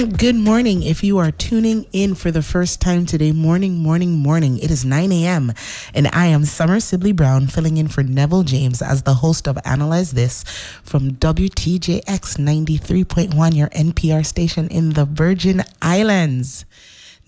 [0.00, 0.82] And good morning.
[0.82, 4.82] If you are tuning in for the first time today, morning, morning, morning, it is
[4.82, 5.52] 9 a.m.
[5.92, 9.58] And I am Summer Sibley Brown, filling in for Neville James as the host of
[9.62, 10.42] Analyze This
[10.82, 16.64] from WTJX 93.1, your NPR station in the Virgin Islands.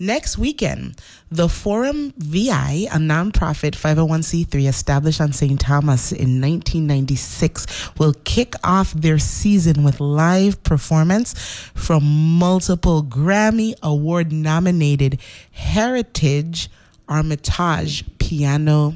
[0.03, 0.99] Next weekend,
[1.31, 5.57] the Forum VI, a nonprofit 501c3 established on St.
[5.57, 11.33] Thomas in 1996, will kick off their season with live performance
[11.73, 12.03] from
[12.37, 15.21] multiple Grammy Award nominated
[15.53, 16.69] Heritage
[17.07, 18.95] Armitage piano,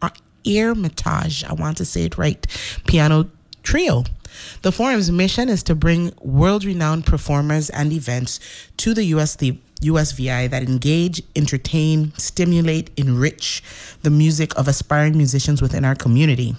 [0.00, 0.10] uh,
[0.46, 2.46] Hermitage, I want to say it right,
[2.86, 3.28] piano
[3.64, 4.04] trio.
[4.62, 8.38] The forum's mission is to bring world renowned performers and events
[8.76, 13.62] to the US the USVI that engage, entertain, stimulate, enrich
[14.02, 16.56] the music of aspiring musicians within our community.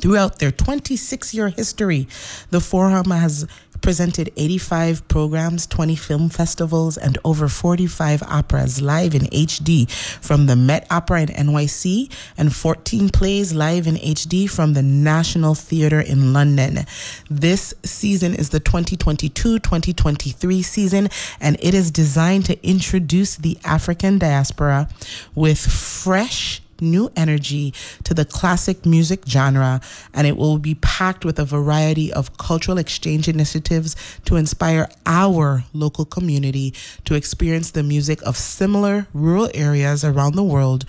[0.00, 2.08] Throughout their 26 year history,
[2.50, 3.46] the Forum has
[3.82, 10.56] presented 85 programs, 20 film festivals, and over 45 operas live in HD from the
[10.56, 16.32] Met Opera in NYC and 14 plays live in HD from the National Theatre in
[16.32, 16.86] London.
[17.28, 21.08] This season is the 2022 2023 season,
[21.40, 24.88] and it is designed to introduce the African diaspora
[25.34, 27.72] with fresh new energy
[28.04, 29.80] to the classic music genre,
[30.12, 35.64] and it will be packed with a variety of cultural exchange initiatives to inspire our
[35.72, 36.74] local community
[37.04, 40.84] to experience the music of similar rural areas around the world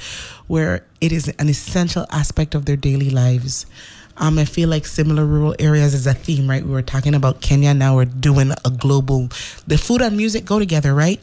[0.48, 3.66] where it is an essential aspect of their daily lives.
[4.18, 6.64] Um, I feel like similar rural areas is a theme, right?
[6.64, 7.74] We were talking about Kenya.
[7.74, 9.30] Now we're doing a global.
[9.66, 11.20] The food and music go together, right?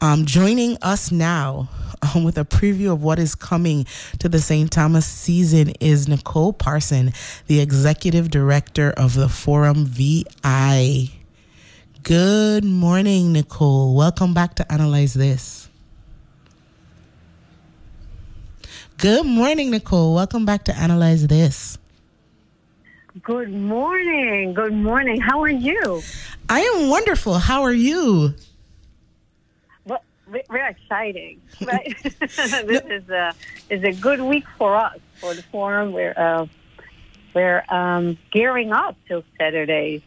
[0.00, 1.68] Um, joining us now
[2.02, 3.86] um, with a preview of what is coming
[4.18, 4.70] to the St.
[4.70, 7.12] Thomas season is Nicole Parson,
[7.46, 11.08] the executive director of the Forum VI.
[12.02, 13.94] Good morning, Nicole.
[13.96, 15.70] Welcome back to Analyze This.
[18.98, 20.14] Good morning, Nicole.
[20.14, 21.78] Welcome back to Analyze This.
[23.22, 24.54] Good morning.
[24.54, 25.20] Good morning.
[25.20, 26.02] How are you?
[26.48, 27.34] I am wonderful.
[27.34, 28.34] How are you?
[29.86, 31.40] Well, we're exciting.
[31.64, 31.94] Right?
[32.02, 33.32] this is a
[33.70, 35.92] is a good week for us for the forum.
[35.92, 36.46] We're uh,
[37.34, 40.02] we're um, gearing up till Saturday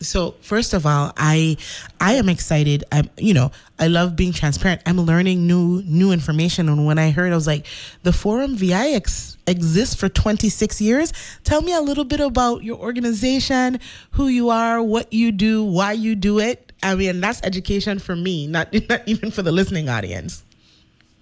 [0.00, 1.56] so first of all i
[2.00, 2.84] i am excited.
[2.90, 4.82] I'm you know i love being transparent.
[4.86, 6.68] I'm learning new new information.
[6.68, 7.66] And when i heard i was like
[8.02, 11.12] the forum vix exists for 26 years?
[11.44, 13.80] Tell me a little bit about your organization
[14.12, 16.72] who you are what you do why you do it.
[16.82, 20.44] I mean that's education for me not not even for the listening audience.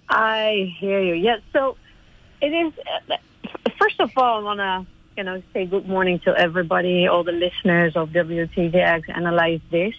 [0.09, 1.13] I hear you.
[1.13, 1.77] Yes so
[2.41, 2.73] it is
[3.09, 3.15] uh,
[3.79, 7.33] first of all i want to you know, say good morning to everybody, all the
[7.33, 9.93] listeners of WTJX Analyze This,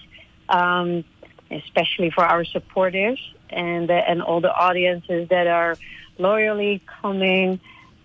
[0.49, 1.05] um,
[1.51, 3.21] especially for our supporters
[3.51, 5.77] and uh, and all the audiences that are
[6.17, 7.61] loyally coming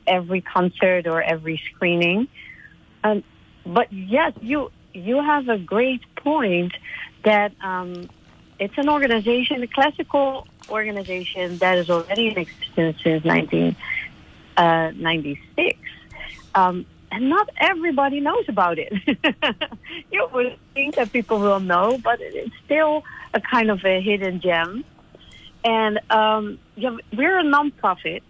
[0.06, 2.28] every concert or every screening.
[3.06, 3.24] Um,
[3.66, 6.74] but yes, you you have a great point
[7.24, 8.10] that um,
[8.60, 14.58] it's an organization, a classical organization that is already in existence since 1996.
[14.58, 14.92] Uh,
[16.60, 18.92] um, and not everybody knows about it.
[20.12, 24.42] you would think that people will know, but it's still a kind of a hidden
[24.42, 24.84] gem.
[25.64, 28.22] And um, yeah, we're a nonprofit,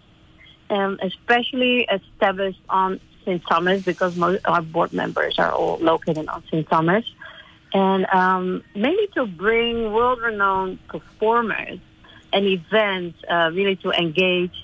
[0.70, 3.42] um, especially established on St.
[3.48, 6.68] Thomas because most our board members are all located on St.
[6.68, 7.04] Thomas,
[7.74, 11.80] and um, mainly to bring world-renowned performers
[12.32, 14.54] and events, uh, really to engage,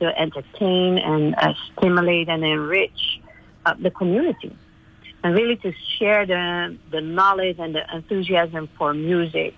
[0.00, 3.22] to entertain, and uh, stimulate and enrich
[3.66, 4.56] uh, the community
[5.22, 9.54] and really to share the, the knowledge and the enthusiasm for music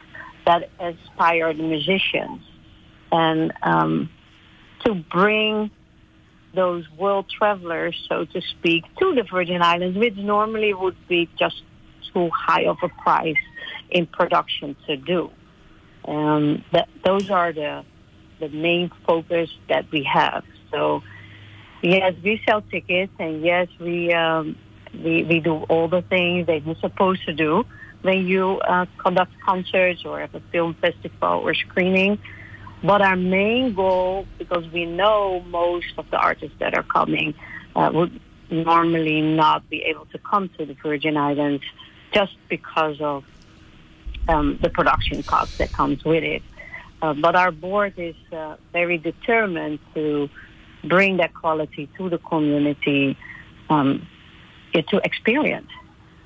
[0.47, 2.41] that inspired musicians
[3.11, 4.08] and um,
[4.85, 5.70] to bring
[6.55, 11.62] those world travelers, so to speak, to the Virgin Islands, which normally would be just
[12.12, 13.35] too high of a price
[13.91, 15.31] in production to do.
[16.06, 17.85] Um, that, those are the
[18.38, 20.44] the main focus that we have.
[20.70, 21.03] So
[21.82, 24.56] Yes, we sell tickets, and yes, we um,
[24.94, 27.64] we we do all the things that you're supposed to do
[28.02, 32.19] when you uh, conduct concerts or have a film festival or screening.
[32.82, 37.34] but our main goal, because we know most of the artists that are coming
[37.75, 38.20] uh, would
[38.50, 41.64] normally not be able to come to the Virgin Islands
[42.12, 43.25] just because of
[44.29, 46.43] um, the production cost that comes with it.
[47.02, 50.29] Uh, but our board is uh, very determined to
[50.88, 53.16] bring that quality to the community
[53.68, 54.06] um,
[54.74, 55.70] to experience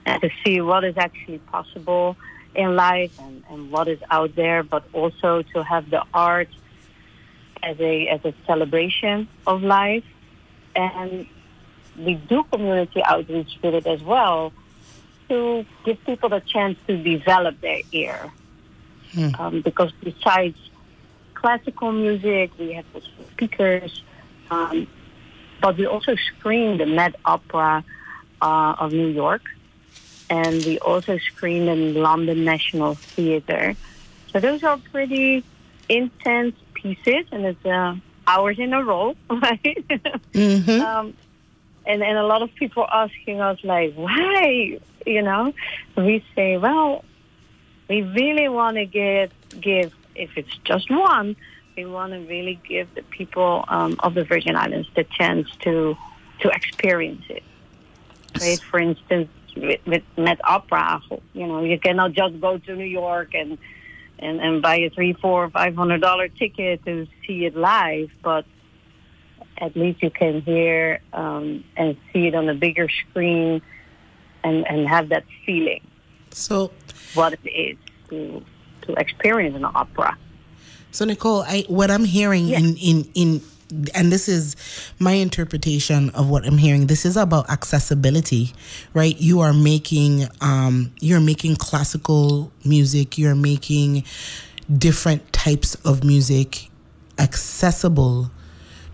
[0.06, 2.16] and to see what is actually possible
[2.54, 6.48] in life and, and what is out there, but also to have the art
[7.62, 10.04] as a as a celebration of life.
[10.74, 11.26] And
[11.98, 14.52] we do community outreach with it as well
[15.28, 18.32] to give people the chance to develop their ear.
[19.12, 19.28] Hmm.
[19.38, 20.56] Um, because besides
[21.34, 22.84] classical music, we have
[23.32, 24.02] speakers,
[24.50, 24.87] um,
[25.61, 27.85] but we also screen the Met Opera
[28.41, 29.43] uh, of New York,
[30.29, 33.75] and we also screen in London National Theatre.
[34.32, 35.44] So those are pretty
[35.88, 39.85] intense pieces, and it's uh, hours in a row, right?
[40.32, 40.81] Mm-hmm.
[40.81, 41.14] um,
[41.87, 44.79] and and a lot of people asking us like, why?
[45.06, 45.53] You know,
[45.96, 47.05] we say, well,
[47.88, 51.37] we really want to give give if it's just one,
[51.85, 55.97] we want to really give the people um, of the Virgin Islands the chance to
[56.41, 57.43] to experience it.
[58.41, 58.61] Right?
[58.71, 61.03] For instance, with, with Met Opera,
[61.35, 63.59] you know, you cannot just go to New York and
[64.19, 68.44] and, and buy a three, four, five hundred dollar ticket to see it live, but
[69.59, 73.62] at least you can hear um, and see it on a bigger screen
[74.43, 75.82] and, and have that feeling.
[76.31, 76.71] So,
[77.15, 77.77] what it is
[78.09, 78.43] to
[78.82, 80.17] to experience an opera.
[80.92, 82.60] So, Nicole, I what I'm hearing yes.
[82.60, 83.42] in in in
[83.94, 84.56] and this is
[84.98, 86.87] my interpretation of what I'm hearing.
[86.87, 88.52] This is about accessibility,
[88.94, 89.16] right?
[89.20, 93.19] You are making um, you're making classical music.
[93.19, 94.04] You're making
[94.76, 96.69] different types of music
[97.19, 98.31] accessible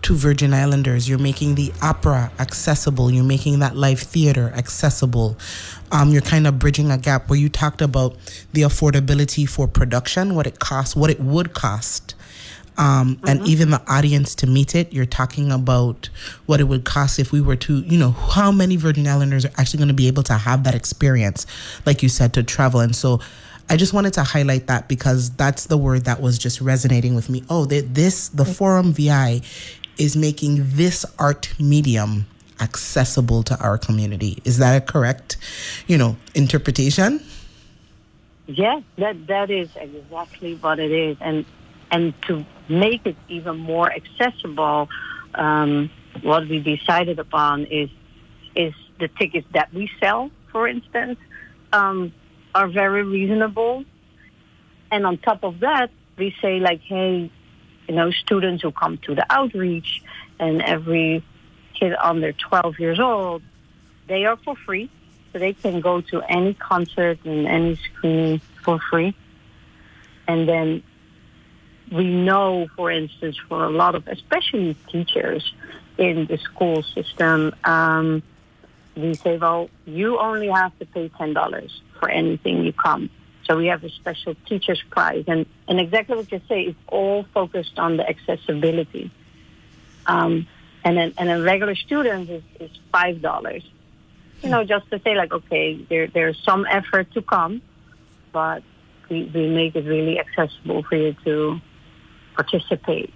[0.07, 1.09] to Virgin Islanders.
[1.09, 3.11] You're making the opera accessible.
[3.11, 5.35] You're making that live theater accessible.
[5.91, 8.15] Um, you're kind of bridging a gap where you talked about
[8.53, 12.15] the affordability for production, what it costs, what it would cost.
[12.77, 13.27] Um, mm-hmm.
[13.27, 14.93] and even the audience to meet it.
[14.93, 16.09] You're talking about
[16.45, 19.51] what it would cost if we were to, you know, how many Virgin Islanders are
[19.57, 21.45] actually going to be able to have that experience,
[21.85, 22.79] like you said, to travel.
[22.79, 23.19] And so
[23.69, 27.29] I just wanted to highlight that because that's the word that was just resonating with
[27.29, 27.43] me.
[27.49, 29.41] Oh, this, the Forum VI
[29.97, 32.25] is making this art medium
[32.59, 34.41] accessible to our community.
[34.43, 35.37] Is that a correct,
[35.87, 37.21] you know, interpretation?
[38.47, 41.45] Yes, that that is exactly what it is, and
[41.91, 44.89] and to make it even more accessible,
[45.35, 45.89] um,
[46.21, 47.89] what we decided upon is
[48.55, 51.19] is the tickets that we sell, for instance,
[51.73, 52.13] um,
[52.55, 53.83] are very reasonable,
[54.91, 57.29] and on top of that, we say like, hey,
[57.87, 60.01] you know, students who come to the outreach
[60.39, 61.23] and every
[61.73, 63.41] kid under 12 years old,
[64.07, 64.89] they are for free.
[65.33, 69.15] So they can go to any concert and any screening for free.
[70.27, 70.83] And then
[71.91, 75.53] we know, for instance, for a lot of, especially teachers
[75.97, 78.23] in the school system, um,
[78.95, 83.09] we say, well, you only have to pay $10 for anything you come.
[83.47, 85.23] So we have a special teacher's prize.
[85.27, 89.09] And, and exactly what you say, it's all focused on the accessibility.
[90.05, 90.47] Um,
[90.83, 93.63] and then and a regular student is, is five dollars.
[94.41, 97.61] You know, just to say like, okay, there there's some effort to come,
[98.31, 98.63] but
[99.09, 101.59] we, we make it really accessible for you to
[102.35, 103.13] participate.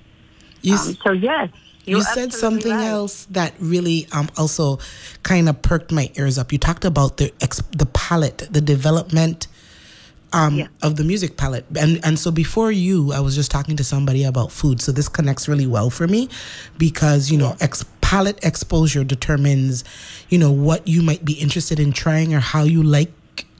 [0.62, 1.50] You, um, so yes,
[1.86, 2.88] you said something right.
[2.88, 4.80] else that really um, also
[5.24, 6.52] kind of perked my ears up.
[6.52, 9.48] You talked about the ex- the palette, the development
[10.34, 10.68] um, yeah.
[10.82, 11.66] of the music palette.
[11.78, 14.82] And and so before you, I was just talking to somebody about food.
[14.82, 16.30] So this connects really well for me
[16.78, 19.84] because you know ex- palette exposure determines
[20.30, 23.12] you know what you might be interested in trying or how you like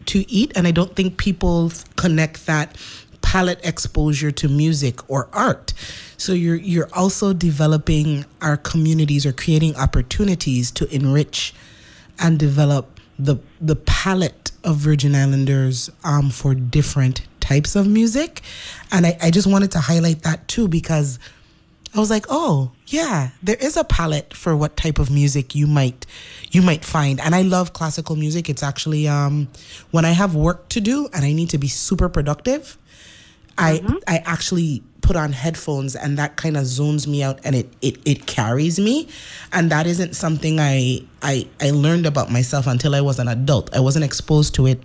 [0.08, 0.52] to eat.
[0.56, 2.78] And I don't think people connect that
[3.22, 5.74] palette exposure to music or art.
[6.18, 11.54] So you're you're also developing our communities or creating opportunities to enrich
[12.20, 18.42] and develop the the palette of Virgin Islanders um, for different types of music,
[18.92, 21.20] and I, I just wanted to highlight that too because
[21.94, 25.68] I was like, oh yeah, there is a palette for what type of music you
[25.68, 26.06] might
[26.52, 28.50] you might find, and I love classical music.
[28.50, 29.50] It's actually um,
[29.92, 32.78] when I have work to do and I need to be super productive,
[33.58, 33.98] mm-hmm.
[34.08, 37.74] I I actually put on headphones and that kind of zones me out and it,
[37.82, 39.08] it it carries me
[39.52, 43.76] and that isn't something I I I learned about myself until I was an adult.
[43.76, 44.82] I wasn't exposed to it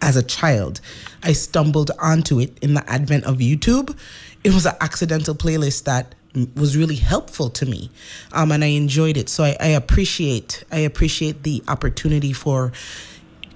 [0.00, 0.80] as a child.
[1.22, 3.96] I stumbled onto it in the advent of YouTube
[4.44, 6.14] it was an accidental playlist that
[6.54, 7.90] was really helpful to me
[8.32, 12.72] um, and i enjoyed it so I, I appreciate i appreciate the opportunity for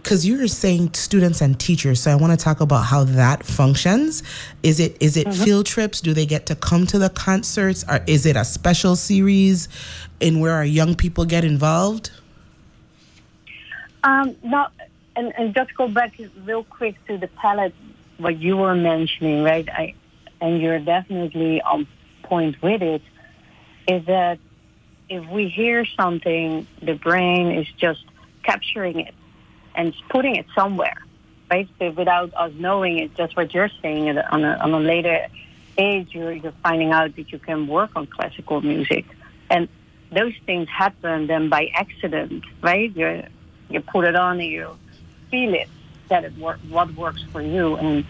[0.09, 3.45] because you were saying students and teachers so i want to talk about how that
[3.45, 4.23] functions.
[4.63, 5.45] Is it is it mm-hmm.
[5.45, 6.01] field trips?
[6.01, 7.85] Do they get to come to the concerts?
[7.87, 9.69] Or is it a special series
[10.19, 12.11] in where our young people get involved?
[14.03, 14.69] Um, no
[15.15, 17.75] and, and just go back real quick to the palette
[18.17, 19.69] what you were mentioning right?
[19.69, 19.95] I
[20.41, 21.87] and you're definitely on
[22.23, 23.03] point with it
[23.87, 24.39] is that
[25.11, 28.05] if we hear something, the brain is just
[28.43, 29.15] capturing it
[29.79, 30.97] and putting it somewhere,
[31.51, 31.69] right?
[31.79, 35.29] So without us knowing it, just what you're saying, on a, on a later
[35.79, 39.07] age, you're, you're finding out that you can work on classical music.
[39.49, 39.69] And
[40.11, 42.95] those things happen then by accident, right?
[42.95, 43.25] You
[43.71, 44.77] you put it on and you
[45.31, 45.69] feel it
[46.09, 48.05] that it what works for you, and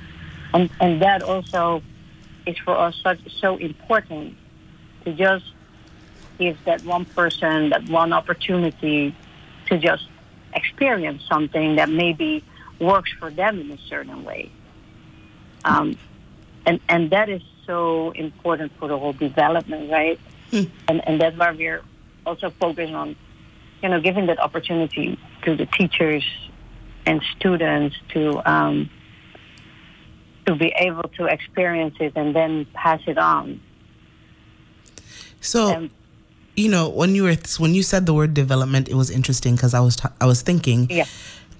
[0.55, 1.83] and and that also
[2.47, 4.37] is for us such, so important
[5.05, 5.45] to just
[6.39, 9.15] give that one person that one opportunity
[9.67, 10.07] to just
[10.61, 12.45] experience something that maybe
[12.81, 14.43] works for them in a certain way.
[15.65, 15.97] Um,
[16.67, 20.19] and, and that is so important for the whole development, right?
[20.53, 20.71] Mm.
[20.89, 21.83] And, and that's why we're
[22.25, 23.17] also focusing on,
[23.83, 26.25] you know, giving that opportunity to the teachers
[27.07, 28.23] and students to
[28.55, 28.91] um,
[30.47, 33.61] to be able to experience it and then pass it on.
[35.41, 35.91] So, and,
[36.59, 39.75] you know, when you were when you said the word development, it was interesting because
[39.75, 41.07] I was t- I was thinking, yeah.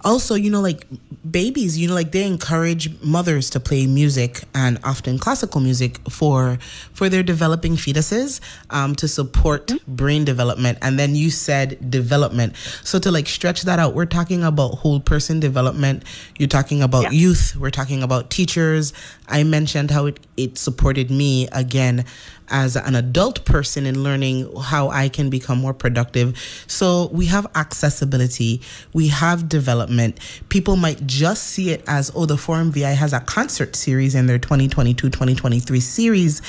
[0.05, 0.87] Also you know like
[1.29, 6.57] babies you know like they encourage mothers to play music and often classical music for
[6.95, 8.41] for their developing fetuses
[8.71, 9.97] um, to support mm-hmm.
[9.97, 10.79] brain development.
[10.83, 12.55] And then you said development.
[12.85, 16.05] So to like stretch that out we're talking about whole person development.
[16.39, 17.11] You're talking about yeah.
[17.11, 17.57] youth.
[17.57, 18.93] We're talking about teachers.
[19.27, 22.05] I mentioned how it, it supported me again
[22.51, 26.39] as an adult person in learning how I can become more productive.
[26.67, 28.61] So we have accessibility,
[28.93, 30.19] we have development.
[30.49, 34.27] People might just see it as, oh, the Forum VI has a concert series in
[34.27, 36.43] their 2022 2023 series,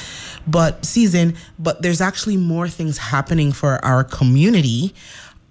[0.47, 4.93] but season, but there's actually more things happening for our community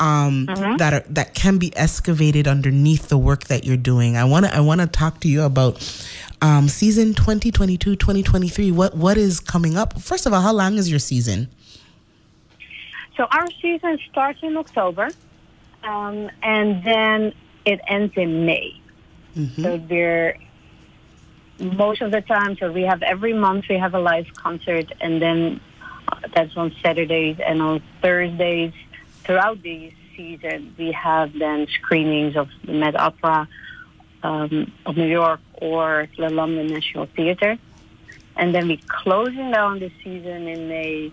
[0.00, 0.76] um, mm-hmm.
[0.76, 4.16] that are, that can be excavated underneath the work that you're doing.
[4.16, 5.80] I want to I want to talk to you about
[6.40, 10.00] um, season 2022 2023 what what is coming up?
[10.00, 11.48] First of all how long is your season?
[13.16, 15.08] So our season starts in october
[15.82, 18.80] um, and then it ends in may.
[19.36, 19.62] Mm-hmm.
[19.62, 20.36] so we're
[21.60, 25.20] most of the time so we have every month we have a live concert and
[25.20, 25.60] then
[26.08, 28.72] uh, that's on saturdays and on thursdays.
[29.24, 33.48] Throughout the season we have then screenings of the met opera
[34.22, 37.58] um, of New York or the London National Theatre.
[38.36, 41.12] And then we're closing down the season in May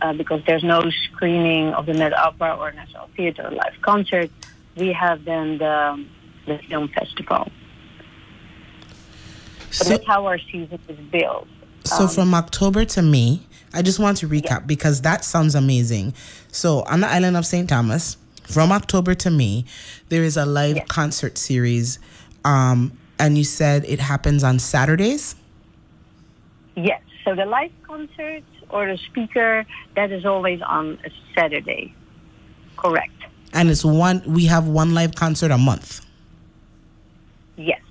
[0.00, 4.30] uh, because there's no screening of the Met Opera or National Theatre live concert.
[4.76, 6.04] We have then the,
[6.46, 7.50] the film festival.
[9.70, 11.48] So, that's how our season is built.
[11.84, 13.40] So um, from October to May,
[13.72, 14.58] I just want to recap yeah.
[14.60, 16.14] because that sounds amazing.
[16.48, 17.68] So on the island of St.
[17.68, 19.64] Thomas, from October to May,
[20.08, 20.84] there is a live yeah.
[20.84, 21.98] concert series
[22.44, 25.36] um, and you said it happens on Saturdays?
[26.74, 27.00] Yes.
[27.24, 31.94] So the live concert or the speaker, that is always on a Saturday.
[32.76, 33.12] Correct.
[33.52, 36.04] And it's one, we have one live concert a month?
[37.56, 37.82] Yes.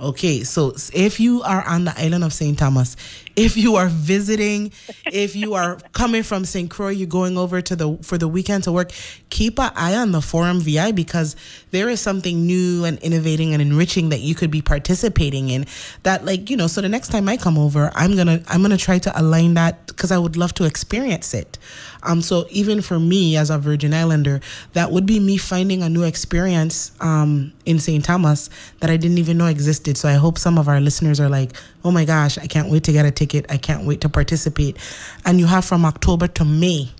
[0.00, 2.58] Okay, so if you are on the island of St.
[2.58, 2.96] Thomas,
[3.36, 4.72] if you are visiting,
[5.06, 6.68] if you are coming from St.
[6.68, 8.90] Croix, you're going over to the for the weekend to work,
[9.30, 11.36] keep an eye on the Forum VI because
[11.70, 15.64] there is something new and innovating and enriching that you could be participating in.
[16.02, 18.76] That like you know, so the next time I come over, I'm gonna I'm gonna
[18.76, 21.56] try to align that because I would love to experience it.
[22.04, 24.40] Um, so even for me as a Virgin Islander,
[24.72, 28.04] that would be me finding a new experience um, in St.
[28.04, 29.96] Thomas that I didn't even know existed.
[29.96, 31.52] So I hope some of our listeners are like,
[31.84, 33.46] oh my gosh, I can't wait to get a ticket.
[33.48, 34.76] I can't wait to participate.
[35.24, 36.90] And you have from October to May.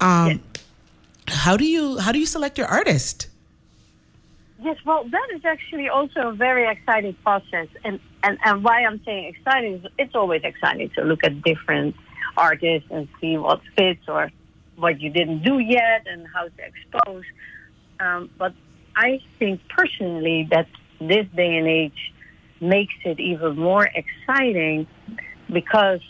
[0.00, 0.38] Um, yes.
[1.28, 3.28] How do you how do you select your artist?
[4.62, 9.02] Yes, well, that is actually also a very exciting process, and, and, and why I'm
[9.04, 11.96] saying exciting is it's always exciting to look at different
[12.36, 14.30] artists and see what fits or
[14.76, 17.24] what you didn't do yet and how to expose.
[18.00, 18.54] Um, but
[18.96, 20.66] I think personally that
[21.00, 22.12] this day and age
[22.60, 24.86] makes it even more exciting
[25.52, 26.00] because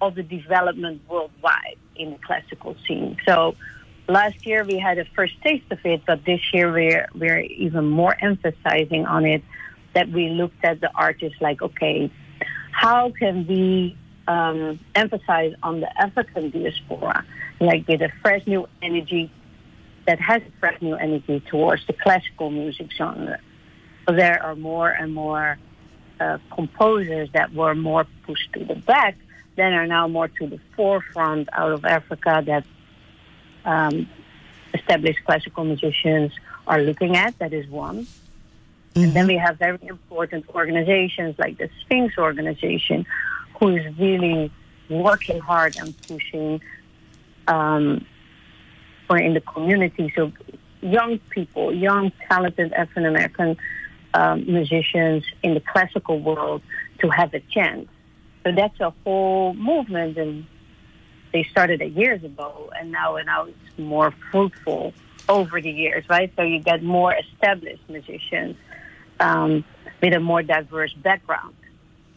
[0.00, 3.16] of the development worldwide in the classical scene.
[3.26, 3.54] So
[4.08, 7.86] last year we had a first taste of it, but this year we're we're even
[7.86, 9.42] more emphasizing on it
[9.94, 12.10] that we looked at the artists like, okay,
[12.72, 13.96] how can we
[14.30, 17.24] um, emphasize on the African diaspora,
[17.60, 19.30] like with a fresh new energy
[20.06, 23.40] that has a fresh new energy towards the classical music genre.
[24.06, 25.58] So there are more and more
[26.20, 29.16] uh, composers that were more pushed to the back,
[29.56, 32.64] then are now more to the forefront out of Africa that
[33.64, 34.08] um,
[34.72, 36.30] established classical musicians
[36.68, 37.36] are looking at.
[37.40, 38.06] That is one.
[38.94, 39.02] Mm-hmm.
[39.02, 43.06] And then we have very important organizations like the Sphinx organization,
[43.60, 44.50] who is really
[44.88, 46.60] working hard and pushing
[47.46, 48.04] um,
[49.06, 50.12] for in the community.
[50.16, 50.32] So
[50.80, 53.56] young people, young talented African American
[54.14, 56.62] um, musicians in the classical world
[57.00, 57.88] to have a chance.
[58.44, 60.46] So that's a whole movement, and
[61.32, 64.94] they started it years ago, and now and now it's more fruitful
[65.28, 66.32] over the years, right?
[66.36, 68.56] So you get more established musicians
[69.20, 69.64] um,
[70.02, 71.54] with a more diverse background,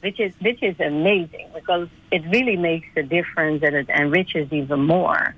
[0.04, 4.86] which is which is amazing because it really makes a difference and it enriches even
[4.86, 5.34] more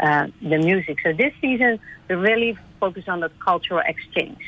[0.00, 0.98] uh, the music.
[1.02, 4.42] So this season we really focus on the cultural exchange.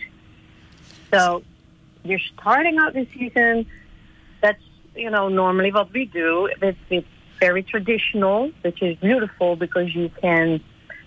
[1.12, 1.42] So
[2.02, 3.66] you're starting out this season.
[4.42, 4.62] That's
[4.94, 6.48] you know normally what we do.
[6.60, 7.08] It's, it's
[7.40, 10.60] very traditional, which is beautiful because you can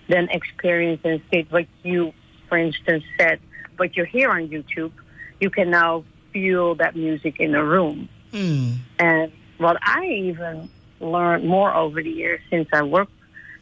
[0.08, 2.12] then experience and state what you,
[2.48, 3.40] for instance, said,
[3.76, 4.92] what you hear on YouTube
[5.40, 8.08] you can now feel that music in a room.
[8.32, 8.78] Mm.
[8.98, 10.68] And what I even
[11.00, 13.12] learned more over the years since I worked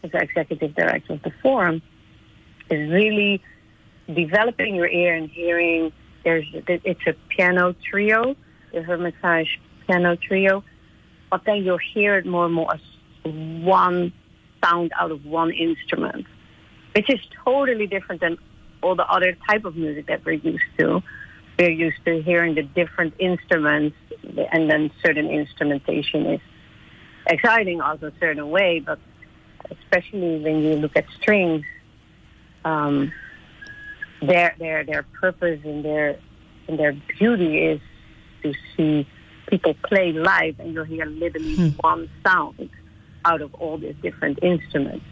[0.03, 1.83] as the executive director of the forum
[2.71, 3.43] is really
[4.13, 5.93] developing your ear and hearing.
[6.25, 8.37] There's it's a piano trio,
[8.73, 10.65] the Hermitage piano trio,
[11.31, 12.81] but then you'll hear it more and more as
[13.25, 14.13] one
[14.65, 16.27] sound out of one instrument,
[16.95, 18.39] which is totally different than
[18.83, 21.03] all the other type of music that we're used to
[21.59, 23.97] we're used to hearing the different instruments,
[24.53, 26.41] and then certain instrumentation is
[27.27, 28.99] exciting also a certain way, but
[29.71, 31.65] especially when you look at strings,
[32.65, 33.13] um,
[34.23, 36.19] their their their purpose and their
[36.69, 37.81] and their beauty is
[38.43, 39.07] to see
[39.49, 41.69] people play live, and you'll hear literally hmm.
[41.81, 42.71] one sound
[43.25, 45.05] out of all these different instruments.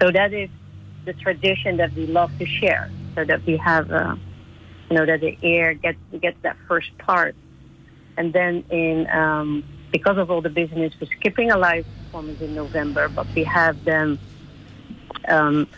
[0.00, 0.50] So that is
[1.04, 3.90] the tradition that we love to share, so that we have.
[3.90, 4.16] Uh,
[4.92, 7.34] you know, that the air gets gets that first part.
[8.16, 12.54] And then in um, because of all the business, we're skipping a live performance in
[12.54, 14.18] November, but we have them
[15.28, 15.68] um,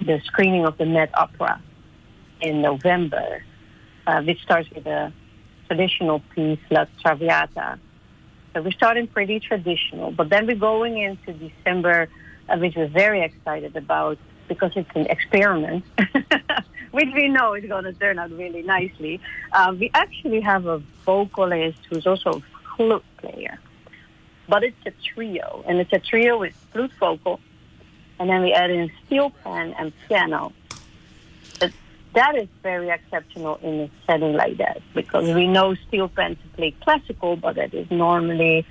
[0.00, 1.62] the screening of the Met Opera
[2.40, 3.42] in November,
[4.06, 5.12] uh, which starts with a
[5.66, 7.78] traditional piece, La Traviata.
[8.54, 12.08] So we're starting pretty traditional, but then we're going into December,
[12.48, 15.84] uh, which we're very excited about because it's an experiment.
[16.90, 19.20] which we know is going to turn out really nicely.
[19.52, 22.42] Um, we actually have a vocalist who's also a
[22.76, 23.58] flute player,
[24.48, 27.40] but it's a trio, and it's a trio with flute vocal,
[28.18, 30.52] and then we add in steel pan and piano.
[31.60, 31.72] But
[32.14, 36.48] that is very exceptional in a setting like that because we know steel pan to
[36.56, 38.66] play classical, but that is normally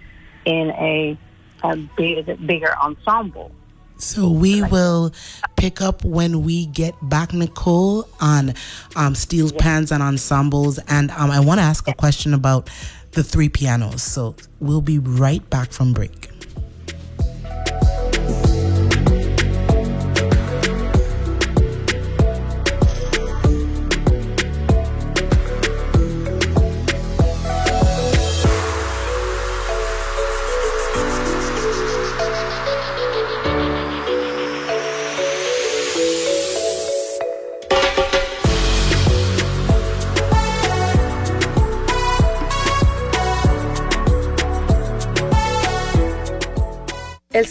[0.46, 1.18] in a,
[1.64, 3.52] a big, bigger ensemble.
[3.98, 5.14] So we will
[5.56, 8.54] pick up when we get back, Nicole, on
[8.96, 10.80] um, steel pans and ensembles.
[10.88, 12.70] And um, I want to ask a question about
[13.12, 14.04] the three pianos.
[14.04, 16.30] So we'll be right back from break.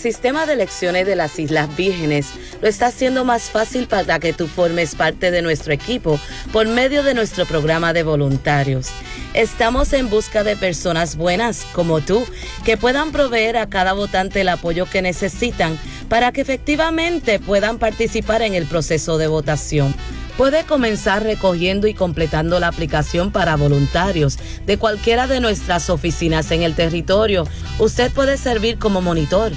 [0.05, 2.27] Sistema de elecciones de las Islas Vírgenes
[2.61, 6.21] lo está haciendo más fácil para que tú formes parte de nuestro equipo
[6.53, 8.89] por medio de nuestro programa de voluntarios.
[9.33, 12.23] Estamos en busca de personas buenas como tú
[12.67, 15.79] que puedan proveer a cada votante el apoyo que necesitan
[16.11, 19.95] para que efectivamente puedan participar en el proceso de votación.
[20.37, 24.37] Puede comenzar recogiendo y completando la aplicación para voluntarios
[24.67, 27.47] de cualquiera de nuestras oficinas en el territorio.
[27.79, 29.53] Usted puede servir como monitor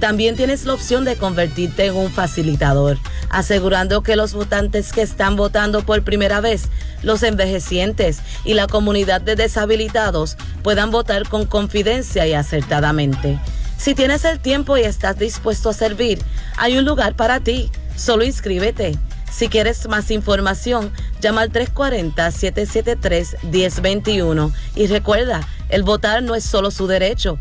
[0.00, 5.36] también tienes la opción de convertirte en un facilitador, asegurando que los votantes que están
[5.36, 6.64] votando por primera vez,
[7.02, 13.38] los envejecientes y la comunidad de deshabilitados puedan votar con confidencia y acertadamente.
[13.78, 16.18] Si tienes el tiempo y estás dispuesto a servir,
[16.56, 17.70] hay un lugar para ti.
[17.96, 18.98] Solo inscríbete.
[19.30, 26.86] Si quieres más información, llama al 340-773-1021 y recuerda, el votar no es solo su
[26.88, 27.38] derecho,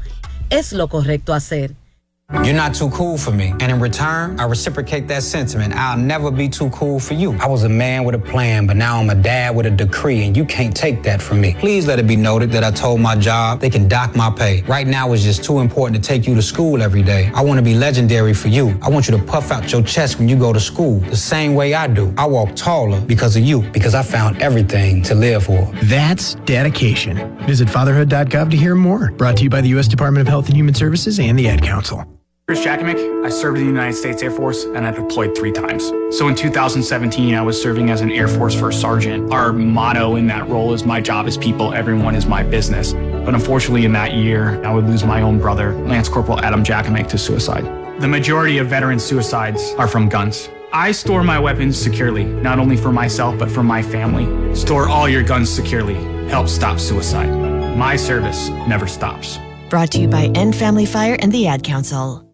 [0.49, 1.78] es lo correcto hacer.
[2.31, 3.55] You're not too cool for me.
[3.59, 5.73] And in return, I reciprocate that sentiment.
[5.73, 7.33] I'll never be too cool for you.
[7.33, 10.25] I was a man with a plan, but now I'm a dad with a decree,
[10.25, 11.55] and you can't take that from me.
[11.59, 14.61] Please let it be noted that I told my job they can dock my pay.
[14.63, 17.31] Right now, it's just too important to take you to school every day.
[17.33, 18.77] I want to be legendary for you.
[18.83, 21.55] I want you to puff out your chest when you go to school, the same
[21.55, 22.13] way I do.
[22.15, 25.71] I walk taller because of you, because I found everything to live for.
[25.83, 27.37] That's dedication.
[27.47, 29.11] Visit fatherhood.gov to hear more.
[29.13, 29.87] Brought to you by the U.S.
[29.87, 32.05] Department of Health and Human Services and the Ad Council.
[32.49, 33.23] Chris Jakimick.
[33.23, 35.91] I served in the United States Air Force and I deployed three times.
[36.09, 39.31] So in 2017, I was serving as an Air Force First Sergeant.
[39.31, 42.93] Our motto in that role is My job is people, everyone is my business.
[42.93, 47.07] But unfortunately, in that year, I would lose my own brother, Lance Corporal Adam Jakimick,
[47.09, 47.65] to suicide.
[48.01, 50.49] The majority of veteran suicides are from guns.
[50.73, 54.55] I store my weapons securely, not only for myself, but for my family.
[54.55, 56.03] Store all your guns securely.
[56.29, 57.29] Help stop suicide.
[57.77, 59.37] My service never stops.
[59.69, 62.25] Brought to you by End Family Fire and the Ad Council.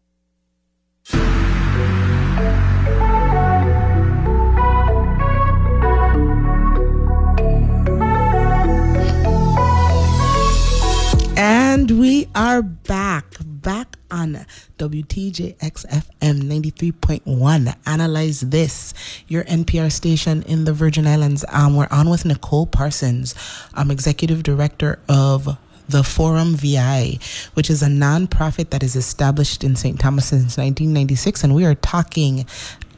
[11.76, 14.46] And we are back, back on
[14.78, 17.76] WTJXFM 93.1.
[17.86, 18.94] Analyze this,
[19.28, 21.44] your NPR station in the Virgin Islands.
[21.50, 23.36] Um, we're on with Nicole Parsons,
[23.74, 25.58] um, executive director of
[25.90, 27.20] the Forum VI,
[27.56, 30.00] which is a nonprofit that is established in St.
[30.00, 31.44] Thomas since 1996.
[31.44, 32.46] And we are talking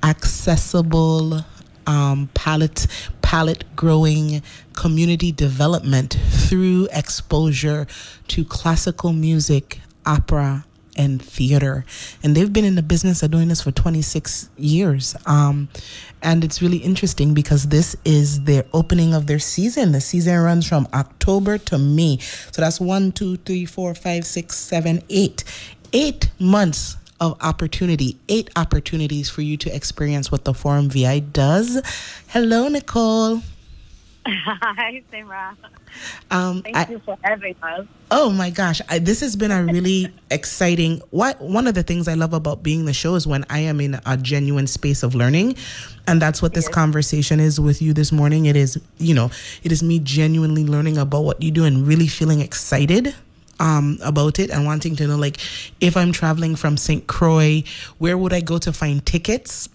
[0.03, 1.43] accessible
[1.87, 2.29] um,
[3.27, 7.85] palette growing community development through exposure
[8.25, 10.63] to classical music, opera,
[10.95, 11.83] and theater.
[12.23, 15.13] And they've been in the business of doing this for 26 years.
[15.25, 15.67] Um,
[16.21, 19.91] and it's really interesting because this is their opening of their season.
[19.91, 22.19] The season runs from October to May.
[22.19, 25.43] So that's one, two, three, four, five, six, seven, eight.
[25.91, 31.82] Eight months of opportunity, eight opportunities for you to experience what the Forum VI does.
[32.27, 33.41] Hello, Nicole.
[34.27, 35.56] Hi, Simra.
[36.30, 37.88] Um, Thank I- you for having us.
[38.12, 41.01] Oh my gosh, I, this has been a really exciting.
[41.12, 43.80] What one of the things I love about being the show is when I am
[43.82, 45.56] in a genuine space of learning,
[46.08, 48.45] and that's what this conversation is with you this morning.
[48.45, 49.32] It is, you know,
[49.63, 53.13] it is me genuinely learning about what you do and really feeling excited
[53.60, 55.38] um, about it and wanting to know, like,
[55.82, 57.08] if I'm traveling from St.
[57.08, 57.63] Croix,
[57.98, 59.70] where would I go to find tickets?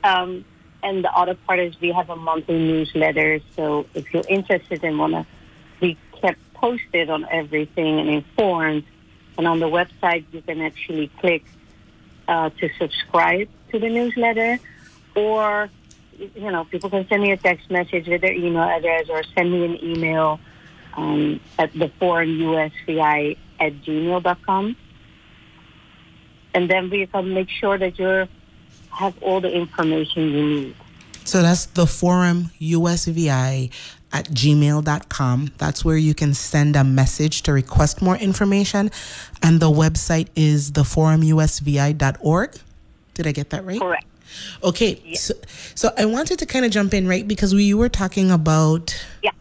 [0.03, 0.43] Um,
[0.87, 3.41] and the other part is we have a monthly newsletter.
[3.57, 5.25] So if you're interested and want to
[5.81, 8.85] be kept posted on everything and informed,
[9.37, 11.43] and on the website you can actually click
[12.27, 14.59] uh, to subscribe to the newsletter,
[15.13, 15.69] or
[16.17, 19.51] you know people can send me a text message with their email address or send
[19.51, 20.39] me an email
[20.95, 24.75] um, at the forumusvi at gmail.com.
[26.53, 28.27] And then we can make sure that you
[28.91, 30.75] have all the information you need.
[31.25, 33.69] So that's the forum USVI
[34.13, 35.51] at gmail.com.
[35.57, 38.89] That's where you can send a message to request more information.
[39.43, 42.57] And the website is theforumusvi.org.
[43.13, 43.79] Did I get that right?
[43.79, 44.05] Correct.
[44.63, 45.13] Okay.
[45.15, 45.33] So,
[45.75, 47.27] so I wanted to kind of jump in, right?
[47.27, 49.31] Because we you were talking about Yeah.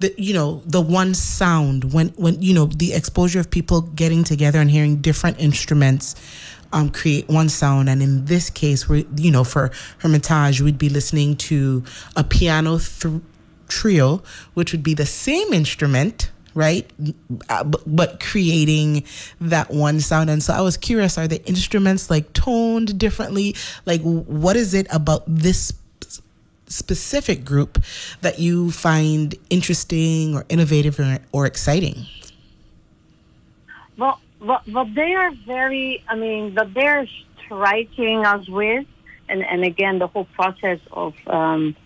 [0.00, 4.24] the you know the one sound when when you know the exposure of people getting
[4.24, 6.14] together and hearing different instruments
[6.72, 7.88] um, create one sound.
[7.88, 11.84] And in this case we you know for hermitage we'd be listening to
[12.16, 13.22] a piano th-
[13.68, 14.22] trio
[14.54, 16.90] which would be the same instrument right?
[17.48, 19.04] Uh, but creating
[19.40, 20.28] that one sound.
[20.28, 23.54] And so i was curious are the instruments like toned differently?
[23.86, 25.72] Like what is it about this
[26.66, 27.82] specific group
[28.22, 32.06] that you find interesting or innovative or, or exciting?
[33.96, 37.06] Well, what, they are very, I mean, what they're
[37.44, 38.86] striking us with,
[39.28, 41.76] and, and again, the whole process of um,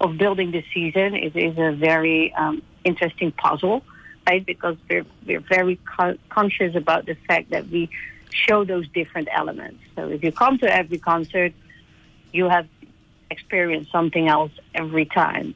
[0.00, 3.82] of building the season is, is a very um, interesting puzzle
[4.30, 4.44] right?
[4.44, 7.90] Because we're, we're very con- conscious about the fact that we
[8.32, 9.80] show those different elements.
[9.96, 11.52] So if you come to every concert,
[12.32, 12.68] you have
[13.30, 15.54] experienced something else every time.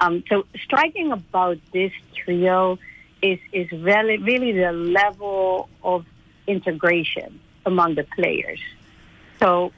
[0.00, 2.78] Um, so striking about this trio
[3.22, 6.04] is is really really the level of
[6.46, 8.60] integration among the players.
[9.40, 9.72] So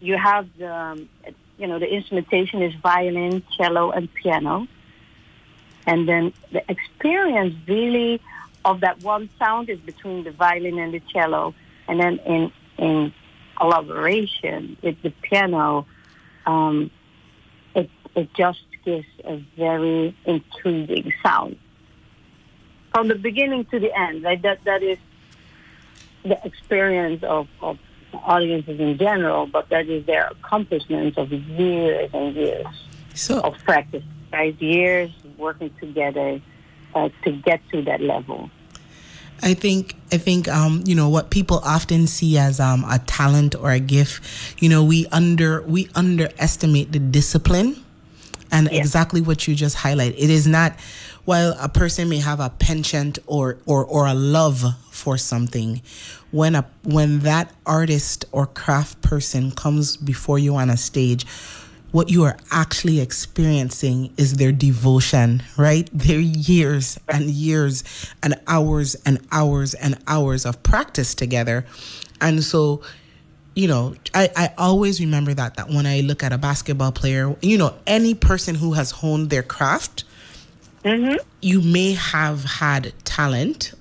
[0.00, 1.08] you have the um,
[1.58, 4.66] you know the instrumentation is violin, cello, and piano,
[5.86, 8.20] and then the experience really
[8.64, 11.54] of that one sound is between the violin and the cello,
[11.88, 13.12] and then in in
[13.56, 15.86] collaboration with the piano,
[16.46, 16.90] um,
[17.74, 21.56] it it just gives a very intriguing sound
[22.92, 24.22] from the beginning to the end.
[24.22, 24.40] Right?
[24.42, 24.98] That that is
[26.24, 27.78] the experience of, of
[28.14, 32.66] audiences in general, but that is their accomplishments of years and years
[33.14, 34.60] So of practice, right?
[34.60, 36.40] Years working together
[36.94, 38.50] uh, to get to that level.
[39.42, 43.56] I think I think um, you know what people often see as um, a talent
[43.56, 44.22] or a gift.
[44.62, 47.81] You know, we under we underestimate the discipline,
[48.52, 50.14] and exactly what you just highlight.
[50.16, 50.78] It is not
[51.24, 55.80] while a person may have a penchant or or or a love for something,
[56.30, 61.26] when a when that artist or craft person comes before you on a stage
[61.92, 65.88] what you are actually experiencing is their devotion, right?
[65.92, 67.84] Their years and years
[68.22, 71.66] and hours and hours and hours of practice together.
[72.20, 72.82] And so,
[73.54, 77.36] you know, I, I always remember that that when I look at a basketball player,
[77.42, 80.04] you know, any person who has honed their craft,
[81.40, 83.72] you may have had talent,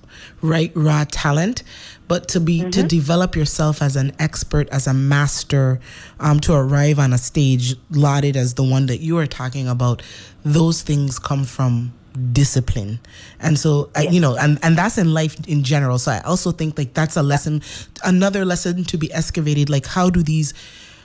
[0.41, 0.71] right?
[0.75, 1.63] Raw talent,
[2.07, 5.79] but to be to develop yourself as an expert, as a master,
[6.19, 10.01] um, to arrive on a stage lauded as the one that you are talking about,
[10.43, 11.93] those things come from
[12.33, 12.99] discipline.
[13.39, 15.97] And so I, you know and and that's in life in general.
[15.99, 17.61] So i also think like that's a lesson
[18.03, 19.69] another lesson to be excavated.
[19.69, 20.53] Like how do these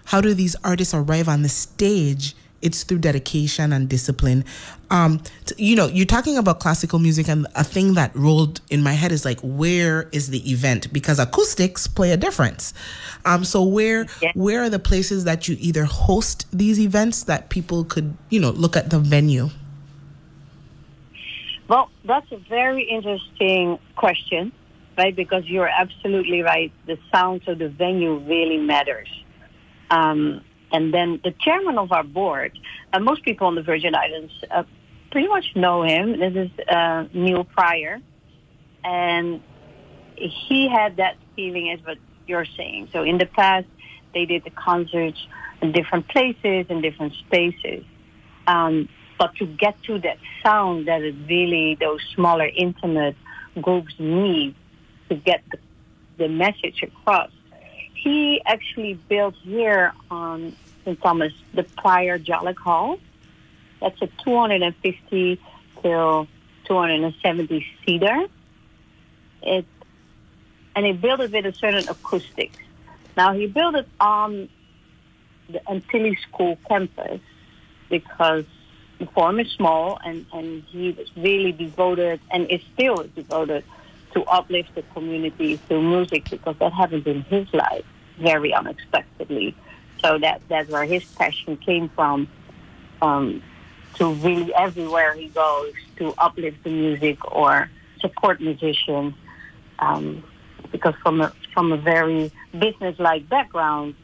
[0.07, 2.35] how do these artists arrive on the stage?
[2.63, 4.45] It's through dedication and discipline.
[4.91, 8.83] Um t- you know you're talking about classical music and a thing that rolled in
[8.83, 10.93] my head is like where is the event?
[10.93, 12.75] Because acoustics play a difference.
[13.25, 17.85] Um so where where are the places that you either host these events that people
[17.85, 19.51] could you know look at the venue
[21.69, 24.53] Well, that's a very interesting question,
[24.97, 25.15] right?
[25.15, 26.73] Because you're absolutely right.
[26.87, 29.09] The sound of the venue really matters.
[29.91, 32.59] Um, and then the chairman of our board,
[32.93, 34.65] uh, most people on the Virgin Islands uh,
[35.11, 36.19] pretty much know him.
[36.19, 38.01] This is uh, Neil Prior.
[38.85, 39.43] And
[40.17, 42.91] he had that feeling as what you're saying.
[42.93, 43.67] So in the past,
[44.15, 45.19] they did the concerts
[45.63, 47.85] in different places, in different spaces.
[48.47, 53.17] Um, but to get to that sound that really those smaller, intimate
[53.61, 54.55] groups need
[55.09, 55.59] to get the,
[56.19, 57.31] the message across,
[57.95, 61.01] he actually built here on St.
[61.01, 62.99] Thomas the Prior Jollick Hall.
[63.81, 65.41] That's a 250
[65.83, 66.29] till
[66.67, 68.27] 270 seater.
[69.43, 69.67] It
[70.75, 72.59] and he built it with a certain acoustics.
[73.17, 74.49] Now he built it on
[75.49, 77.21] the Antilles School campus
[77.89, 78.45] because
[78.99, 83.65] the form is small and, and he was really devoted and is still devoted
[84.15, 87.85] to uplift the community through music because that happened in his life
[88.19, 89.55] very unexpectedly.
[90.03, 92.29] So that that's where his passion came from.
[93.03, 93.43] Um,
[93.97, 99.15] to really everywhere he goes to uplift the music or support musicians.
[99.79, 100.25] Um,
[100.73, 103.95] because from a from a very business-like background,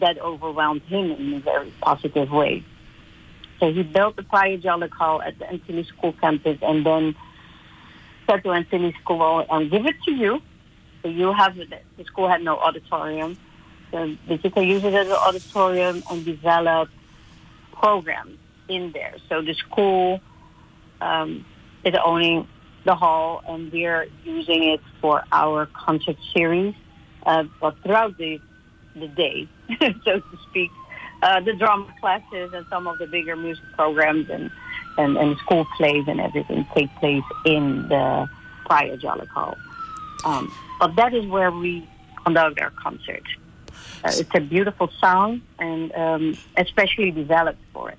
[0.00, 2.64] that overwhelmed him in a very positive way.
[3.60, 7.14] So he built the Prior Jollick Hall at the Antilles School campus and then
[8.28, 10.42] said to Antilles School, I'll give it to you.
[11.02, 11.70] So you have it.
[11.96, 13.38] The school had no auditorium.
[13.92, 16.88] So they can use it as an auditorium and develop
[17.72, 18.38] programs
[18.68, 19.14] in there.
[19.28, 20.20] So the school
[21.00, 21.46] um,
[21.84, 22.48] is owning
[22.84, 26.74] the hall and we're using it for our concert series.
[27.24, 27.44] Uh,
[27.82, 28.40] throughout the,
[28.94, 29.48] the day,
[30.04, 30.70] so to speak,
[31.22, 34.50] uh, the drama classes and some of the bigger music programs and,
[34.98, 38.28] and, and school plays and everything take place in the
[38.66, 38.96] prior
[39.32, 39.56] Hall.
[40.24, 41.88] Um, but that is where we
[42.24, 43.26] conduct our concerts.
[44.04, 47.98] Uh, it's a beautiful sound and um, especially developed for it.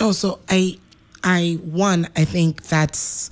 [0.00, 0.78] No, so I,
[1.22, 3.30] I one, I think that's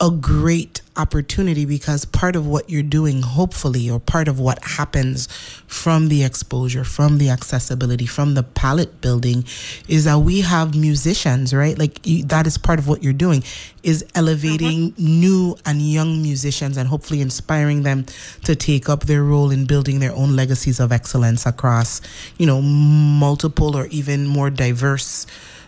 [0.00, 5.26] a great opportunity because part of what you're doing, hopefully, or part of what happens
[5.66, 9.44] from the exposure, from the accessibility, from the palette building,
[9.88, 11.78] is that we have musicians, right?
[11.78, 13.42] Like you, that is part of what you're doing,
[13.82, 14.94] is elevating uh-huh.
[14.98, 18.06] new and young musicians and hopefully inspiring them
[18.44, 22.00] to take up their role in building their own legacies of excellence across,
[22.38, 25.26] you know, multiple or even more diverse,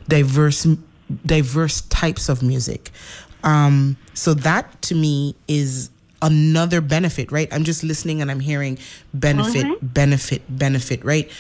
[0.09, 0.67] diverse,
[1.25, 2.91] diverse types of music.
[3.45, 7.49] Um, so that to me is another benefit, right?
[7.53, 8.79] I'm just listening and I'm hearing
[9.15, 11.31] benefit, benefit, benefit, right?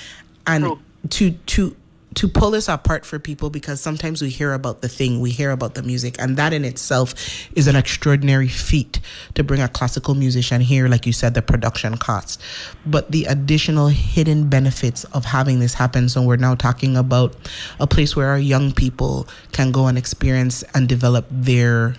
[0.46, 0.64] And
[1.10, 1.76] to to
[2.18, 5.52] to pull this apart for people because sometimes we hear about the thing, we hear
[5.52, 7.14] about the music, and that in itself
[7.54, 8.98] is an extraordinary feat
[9.34, 12.38] to bring a classical musician here, like you said, the production costs.
[12.84, 16.08] But the additional hidden benefits of having this happen.
[16.08, 17.36] So we're now talking about
[17.78, 21.94] a place where our young people can go and experience and develop their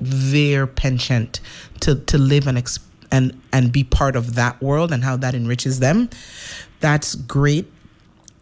[0.00, 1.40] their penchant
[1.78, 2.80] to to live and ex-
[3.12, 6.10] and and be part of that world and how that enriches them.
[6.80, 7.70] That's great.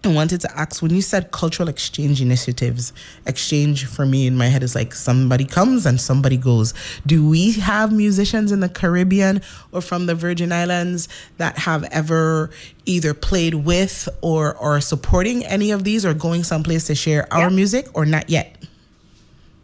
[0.04, 2.92] I wanted to ask when you said cultural exchange initiatives,
[3.24, 6.74] exchange for me in my head is like somebody comes and somebody goes.
[7.06, 12.50] Do we have musicians in the Caribbean or from the Virgin Islands that have ever
[12.84, 17.48] either played with or are supporting any of these or going someplace to share our
[17.48, 18.56] music or not yet?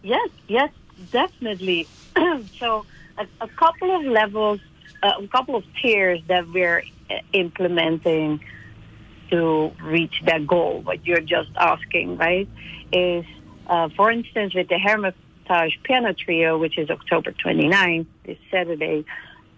[0.05, 0.71] Yes, yes,
[1.11, 1.89] definitely.
[2.61, 2.87] so,
[3.19, 4.61] a, a couple of levels,
[5.03, 8.39] uh, a couple of tiers that we're uh, implementing
[9.31, 12.49] to reach that goal, what you're just asking, right?
[12.93, 13.25] Is,
[13.67, 19.05] uh, for instance, with the Hermitage Piano Trio, which is October 29th, this Saturday,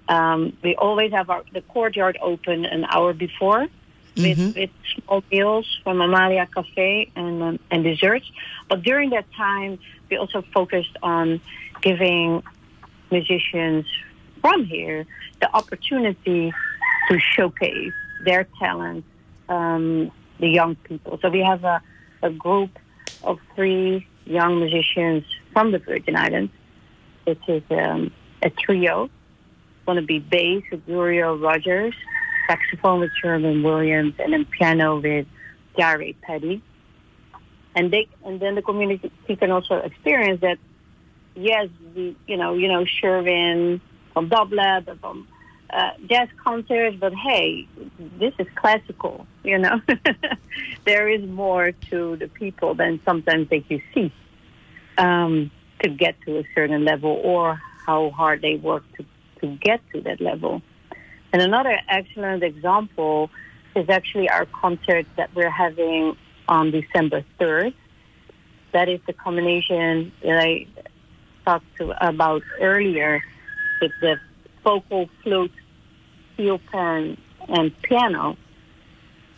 [0.08, 3.68] um, we always have our, the courtyard open an hour before
[4.16, 8.30] with, with small meals from Amalia Cafe and, um, and desserts.
[8.68, 9.78] But during that time,
[10.10, 11.40] we also focused on
[11.80, 12.42] giving
[13.10, 13.86] musicians
[14.40, 15.06] from here
[15.40, 16.52] the opportunity
[17.08, 17.92] to showcase
[18.24, 19.04] their talent,
[19.50, 21.18] um, the young people.
[21.20, 21.82] So we have a,
[22.22, 22.78] a group
[23.22, 26.52] of three young musicians from the Virgin Islands.
[27.26, 29.04] It is um, a trio.
[29.04, 31.94] It's going to be bass with Uriel Rogers,
[32.48, 35.26] saxophone with Sherman Williams, and then piano with
[35.76, 36.62] Gary Petty.
[37.74, 40.58] And they and then the community can also experience that.
[41.36, 43.80] Yes, the you know you know Sherwin
[44.12, 45.28] from Dublab from
[45.72, 47.66] uh, jazz concerts, but hey,
[48.18, 49.26] this is classical.
[49.42, 49.80] You know,
[50.84, 54.12] there is more to the people than sometimes they you see
[54.98, 55.50] um,
[55.82, 59.04] to get to a certain level, or how hard they work to
[59.40, 60.62] to get to that level.
[61.32, 63.30] And another excellent example
[63.76, 66.16] is actually our concert that we're having
[66.48, 67.72] on December 3rd.
[68.72, 70.66] That is the combination that I
[71.44, 73.22] talked to about earlier
[73.80, 74.16] with the
[74.62, 75.52] vocal, flute,
[76.34, 77.16] steel pan,
[77.48, 78.36] and piano.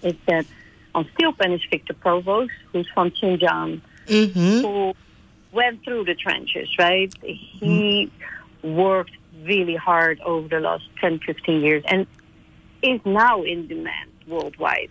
[0.03, 0.47] It's that
[0.95, 3.41] on steel pan is Victor Provost, who's from St.
[3.41, 3.83] John,
[4.63, 4.95] who
[5.53, 7.13] went through the trenches, right?
[7.23, 8.11] He
[8.63, 9.13] worked
[9.45, 12.07] really hard over the last 10, 15 years and
[12.83, 14.91] is now in demand worldwide.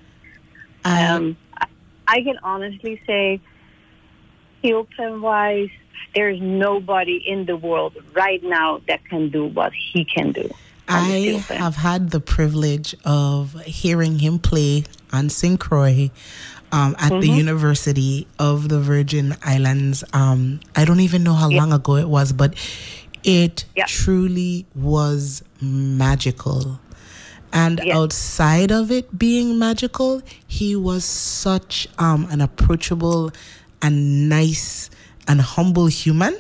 [0.84, 1.68] Um, I,
[2.08, 3.40] I can honestly say,
[4.62, 5.70] heel pen wise,
[6.16, 10.50] there's nobody in the world right now that can do what he can do.
[10.88, 15.58] I have had the privilege of hearing him play on St.
[15.60, 16.12] Croix
[16.74, 17.38] um, at the Mhm.
[17.38, 20.04] University of the Virgin Islands.
[20.14, 22.56] Um, I don't even know how long ago it was, but
[23.24, 26.80] it truly was magical.
[27.54, 33.32] And outside of it being magical, he was such um, an approachable
[33.82, 34.90] and nice
[35.32, 36.38] and humble human.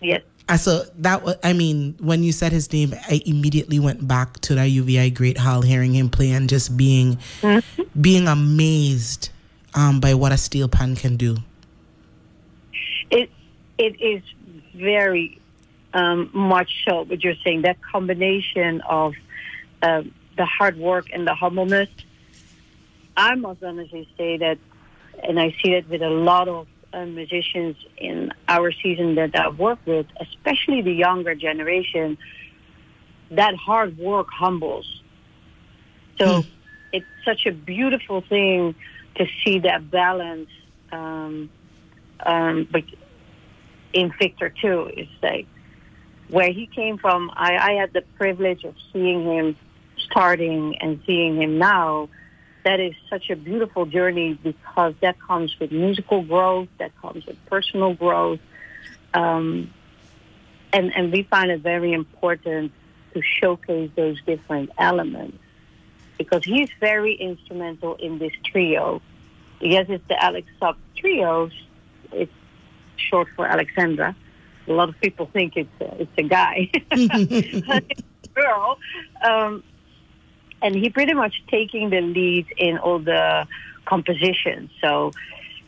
[0.00, 0.22] Yes.
[0.48, 4.38] Uh, so that was, I mean, when you said his name, I immediately went back
[4.42, 7.18] to that UVI Great Hall, hearing him play and just being,
[8.00, 9.30] being amazed
[9.74, 11.38] um, by what a steel pan can do.
[13.10, 13.30] It
[13.78, 14.22] it is
[14.74, 15.40] very
[15.92, 17.62] um, much so what you're saying.
[17.62, 19.14] That combination of
[19.82, 20.02] uh,
[20.36, 21.88] the hard work and the humbleness.
[23.16, 24.58] I must honestly say that,
[25.22, 29.58] and I see that with a lot of uh, musicians in our season that I've
[29.58, 32.18] worked with, especially the younger generation.
[33.30, 35.02] That hard work humbles.
[36.18, 36.44] So
[36.92, 38.74] it's such a beautiful thing
[39.16, 40.50] to see that balance.
[40.90, 41.50] Um,
[42.24, 42.84] um, but
[43.92, 45.46] in Victor too, it's like
[46.28, 47.30] where he came from.
[47.34, 49.56] I, I had the privilege of seeing him
[49.98, 52.08] starting and seeing him now.
[52.64, 57.36] That is such a beautiful journey because that comes with musical growth, that comes with
[57.46, 58.40] personal growth.
[59.14, 59.72] Um,
[60.72, 62.72] and and we find it very important
[63.14, 65.38] to showcase those different elements
[66.18, 69.02] because he's very instrumental in this trio.
[69.60, 71.50] Yes, it's the Alex Sub trio.
[72.12, 72.32] It's
[72.96, 74.16] short for Alexandra.
[74.68, 76.70] A lot of people think it's a, it's a guy,
[78.34, 78.78] girl,
[79.24, 79.64] um,
[80.62, 83.46] and he pretty much taking the lead in all the
[83.84, 84.70] compositions.
[84.80, 85.12] So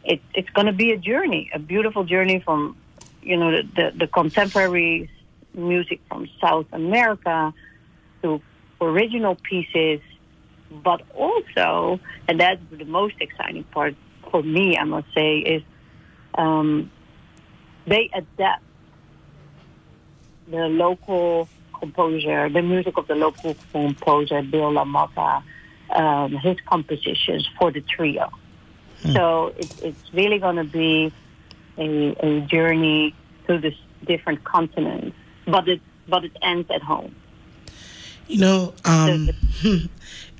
[0.04, 2.76] it, it's going to be a journey, a beautiful journey from
[3.22, 5.10] you know the, the, the contemporary
[5.54, 7.52] music from South America
[8.22, 8.40] to
[8.80, 10.00] original pieces,
[10.70, 13.94] but also, and that's the most exciting part
[14.30, 15.62] for me, I must say, is
[16.34, 16.90] um,
[17.86, 18.62] they adapt
[20.48, 21.48] the local
[21.78, 25.42] composer, the music of the local composer, Bill LaMotta,
[25.90, 28.30] um, his compositions for the trio.
[29.02, 29.12] Hmm.
[29.12, 31.12] So it, it's really going to be
[31.78, 33.14] a, a journey
[33.46, 35.16] through the different continents,
[35.46, 37.14] but it but it ends at home.
[38.26, 39.30] You know, um,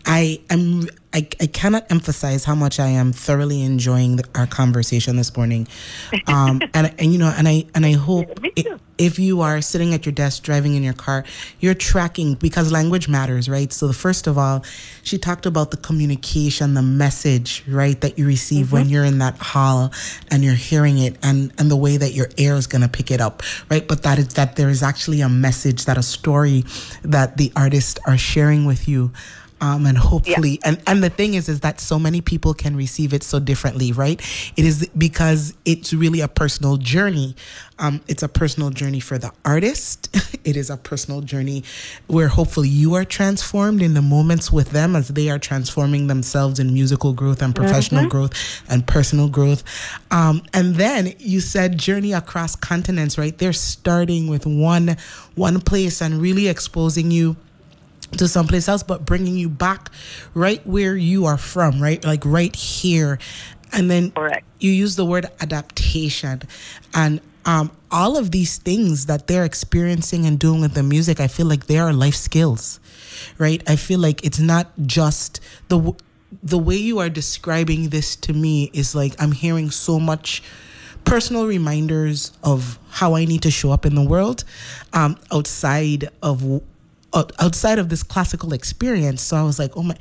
[0.07, 5.16] I am I, I cannot emphasize how much I am thoroughly enjoying the, our conversation
[5.16, 5.68] this morning,
[6.26, 9.94] um, and and you know, and I and I hope it, if you are sitting
[9.94, 11.24] at your desk driving in your car,
[11.60, 13.72] you're tracking because language matters, right?
[13.72, 14.64] So first of all,
[15.04, 18.74] she talked about the communication, the message, right, that you receive mm-hmm.
[18.74, 19.92] when you're in that hall
[20.32, 23.20] and you're hearing it, and and the way that your ear is gonna pick it
[23.20, 23.86] up, right?
[23.86, 26.64] But that is that there is actually a message, that a story
[27.02, 29.12] that the artists are sharing with you
[29.61, 30.52] um, and hopefully.
[30.62, 30.68] Yeah.
[30.68, 33.92] and and the thing is is that so many people can receive it so differently
[33.92, 34.20] right?
[34.57, 37.34] It is because it's really a personal journey.
[37.78, 40.14] Um, it's a personal journey for the artist.
[40.44, 41.64] It is a personal journey
[42.07, 46.61] where hopefully you are transformed in the moments with them as they are transforming themselves
[46.61, 48.11] in musical growth and professional mm-hmm.
[48.11, 49.64] growth and personal growth.
[50.11, 53.36] Um, and then you said journey across continents right?
[53.38, 54.96] They're starting with one
[55.34, 57.36] one place and really exposing you
[58.18, 59.90] to someplace else, but bringing you back
[60.34, 62.04] right where you are from, right?
[62.04, 63.18] Like right here.
[63.72, 64.46] And then Correct.
[64.60, 66.42] you use the word adaptation.
[66.94, 71.28] And um, all of these things that they're experiencing and doing with the music, I
[71.28, 72.80] feel like they are life skills,
[73.38, 73.62] right?
[73.68, 75.94] I feel like it's not just the
[76.42, 80.42] the way you are describing this to me is like I'm hearing so much
[81.04, 84.44] personal reminders of how I need to show up in the world
[84.92, 86.42] um, outside of
[87.14, 89.22] outside of this classical experience.
[89.22, 89.96] So I was like, oh my,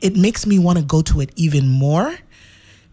[0.00, 2.14] it makes me want to go to it even more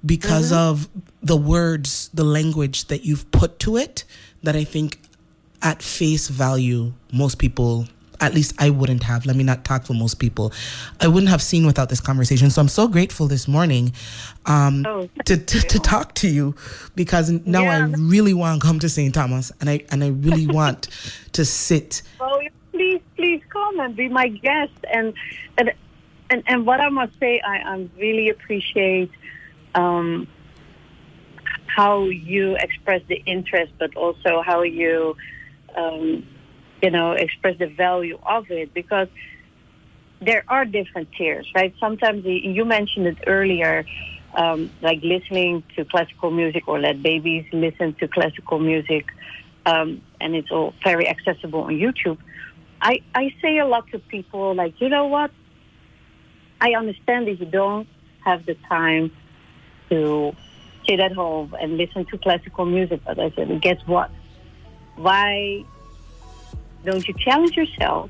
[0.05, 0.71] because mm-hmm.
[0.71, 0.89] of
[1.21, 4.03] the words, the language that you've put to it
[4.43, 4.99] that I think
[5.61, 7.85] at face value, most people,
[8.21, 9.25] at least I wouldn't have.
[9.25, 10.53] Let me not talk for most people.
[10.99, 12.49] I wouldn't have seen without this conversation.
[12.49, 13.93] So I'm so grateful this morning
[14.45, 16.55] um, oh, to, to, to, talk to you
[16.95, 17.77] because now yeah.
[17.77, 19.13] I really want to come to St.
[19.13, 20.89] Thomas and I, and I really want
[21.33, 22.01] to sit.
[22.79, 24.71] Please, please come and be my guest.
[24.91, 25.13] And
[25.57, 25.73] and
[26.29, 29.11] and, and what I must say, I, I really appreciate
[29.75, 30.27] um,
[31.65, 35.17] how you express the interest, but also how you,
[35.75, 36.25] um,
[36.83, 39.07] you know, express the value of it because
[40.21, 41.73] there are different tiers, right?
[41.79, 43.85] Sometimes you mentioned it earlier.
[44.31, 49.07] Um, like listening to classical music or let babies listen to classical music,
[49.65, 52.19] um, and it's all very accessible on YouTube.
[52.81, 55.31] I, I say a lot to people like, you know what?
[56.61, 57.87] I understand if you don't
[58.25, 59.11] have the time
[59.89, 60.35] to
[60.87, 64.09] sit at home and listen to classical music, but I said, guess what?
[64.95, 65.63] Why
[66.83, 68.09] don't you challenge yourself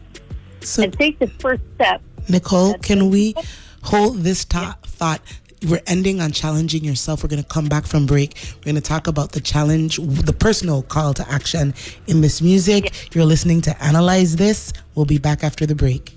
[0.62, 2.02] so, and take the first step?
[2.28, 3.36] Nicole, can we
[3.84, 4.74] hold this yeah.
[4.84, 5.22] thought?
[5.68, 7.24] We're ending on challenging yourself.
[7.24, 8.36] We're going to come back from break.
[8.58, 11.74] We're going to talk about the challenge, the personal call to action
[12.08, 13.14] in this music.
[13.14, 14.74] You're listening to Analyze This.
[14.96, 16.16] We'll be back after the break.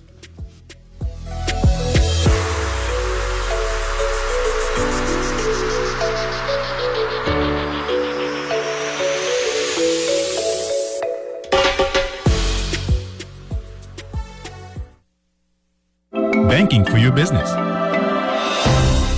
[16.49, 17.51] Banking for your business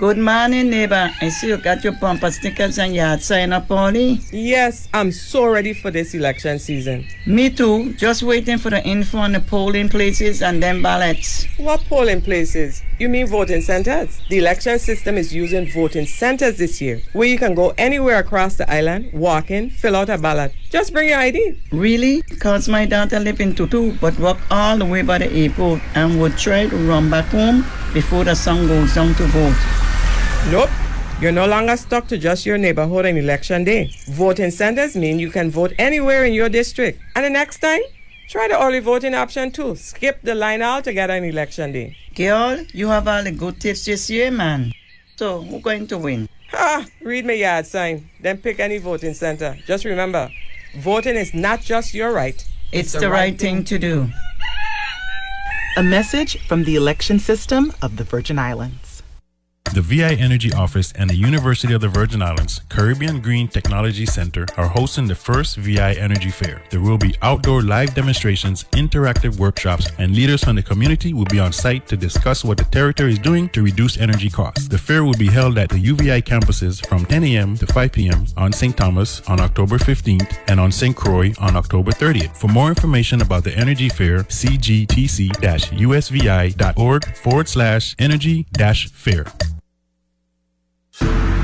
[0.00, 1.12] Good morning, neighbor.
[1.20, 4.18] I see you got your bumper stickers and yard sign up, Polly.
[4.32, 7.06] Yes, I'm so ready for this election season.
[7.26, 7.92] Me too.
[7.92, 11.44] Just waiting for the info on the polling places and then ballots.
[11.58, 12.82] What polling places?
[12.98, 14.22] You mean voting centers?
[14.30, 18.56] The election system is using voting centers this year, where you can go anywhere across
[18.56, 20.54] the island, walk in, fill out a ballot.
[20.70, 21.60] Just bring your ID.
[21.72, 22.22] Really?
[22.22, 26.18] Because my daughter live in Tutu, but walk all the way by the airport and
[26.22, 29.89] would try to run back home before the sun goes down to vote.
[30.48, 30.70] Nope.
[31.20, 33.92] You're no longer stuck to just your neighborhood on election day.
[34.08, 36.98] Voting centers mean you can vote anywhere in your district.
[37.14, 37.82] And the next time,
[38.28, 39.76] try the early voting option too.
[39.76, 41.96] Skip the line altogether on election day.
[42.16, 44.72] Girl, you have all the good tips this year, man.
[45.16, 46.28] So, who's going to win?
[46.52, 49.56] Ah, read my yard sign, then pick any voting center.
[49.66, 50.30] Just remember,
[50.78, 52.34] voting is not just your right.
[52.34, 54.08] It's, it's the, the, right, right thing, thing to do.
[55.76, 58.89] A message from the election system of the Virgin Islands.
[59.72, 64.44] The VI Energy Office and the University of the Virgin Islands Caribbean Green Technology Center
[64.56, 66.60] are hosting the first VI Energy Fair.
[66.70, 71.38] There will be outdoor live demonstrations, interactive workshops, and leaders from the community will be
[71.38, 74.66] on site to discuss what the territory is doing to reduce energy costs.
[74.66, 77.56] The fair will be held at the UVI campuses from 10 a.m.
[77.56, 78.26] to 5 p.m.
[78.36, 78.76] on St.
[78.76, 80.96] Thomas on October 15th and on St.
[80.96, 82.36] Croix on October 30th.
[82.36, 88.48] For more information about the Energy Fair, cgtc-usvi.org forward slash energy
[88.92, 89.26] fair.
[91.00, 91.39] Thank you.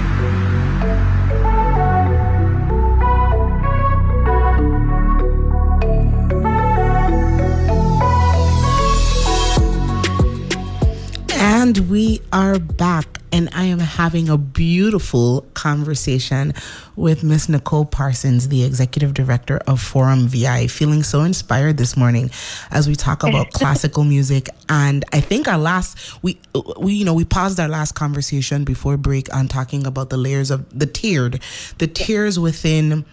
[11.66, 16.54] And we are back, and I am having a beautiful conversation
[16.94, 20.68] with Miss Nicole Parsons, the executive director of Forum VI.
[20.68, 22.30] Feeling so inspired this morning
[22.70, 24.48] as we talk about classical music.
[24.68, 26.38] And I think our last we
[26.78, 30.52] we you know we paused our last conversation before break on talking about the layers
[30.52, 31.42] of the tiered,
[31.78, 33.04] the tiers within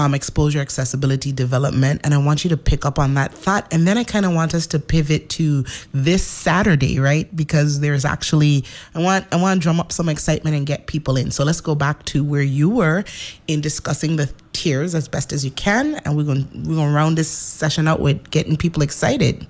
[0.00, 2.00] um, exposure, accessibility, development.
[2.04, 3.72] And I want you to pick up on that thought.
[3.72, 7.34] And then I kind of want us to pivot to this Saturday, right?
[7.36, 11.16] Because there's actually I want I want to drum up some excitement and get people
[11.16, 11.30] in.
[11.30, 13.04] So let's go back to where you were
[13.46, 16.94] in discussing the tiers as best as you can, and we're going we're going to
[16.94, 19.46] round this session out with getting people excited.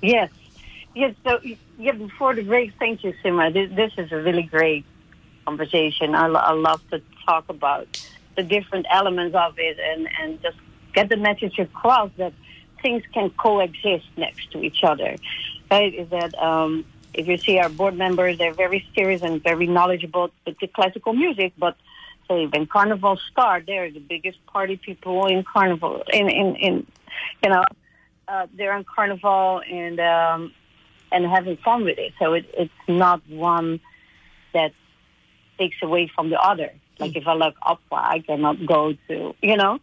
[0.00, 0.30] Yes,
[0.94, 1.14] yes.
[1.24, 1.40] So
[1.78, 3.52] yeah, before the break, thank you, Sima.
[3.52, 4.84] This, this is a really great
[5.44, 6.14] conversation.
[6.14, 8.04] I, I love to talk about
[8.36, 10.56] the different elements of it and, and just
[10.94, 12.32] get the message across that
[12.80, 15.16] things can coexist next to each other.
[15.70, 15.94] Right?
[15.94, 20.30] Is that um, if you see our board members, they're very serious and very knowledgeable
[20.46, 21.76] with the classical music, but
[22.28, 26.02] say when Carnival start, they're the biggest party people in Carnival.
[26.12, 26.86] In in, in
[27.42, 27.64] you know,
[28.28, 30.52] uh, they're in Carnival and um,
[31.10, 32.12] and having fun with it.
[32.18, 33.80] So it, it's not one
[34.54, 34.72] that
[35.58, 36.72] takes away from the other.
[37.02, 39.80] Like if I look opera, I cannot go to, you know,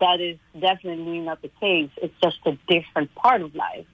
[0.00, 1.90] that is definitely not the case.
[1.98, 3.84] It's just a different part of life.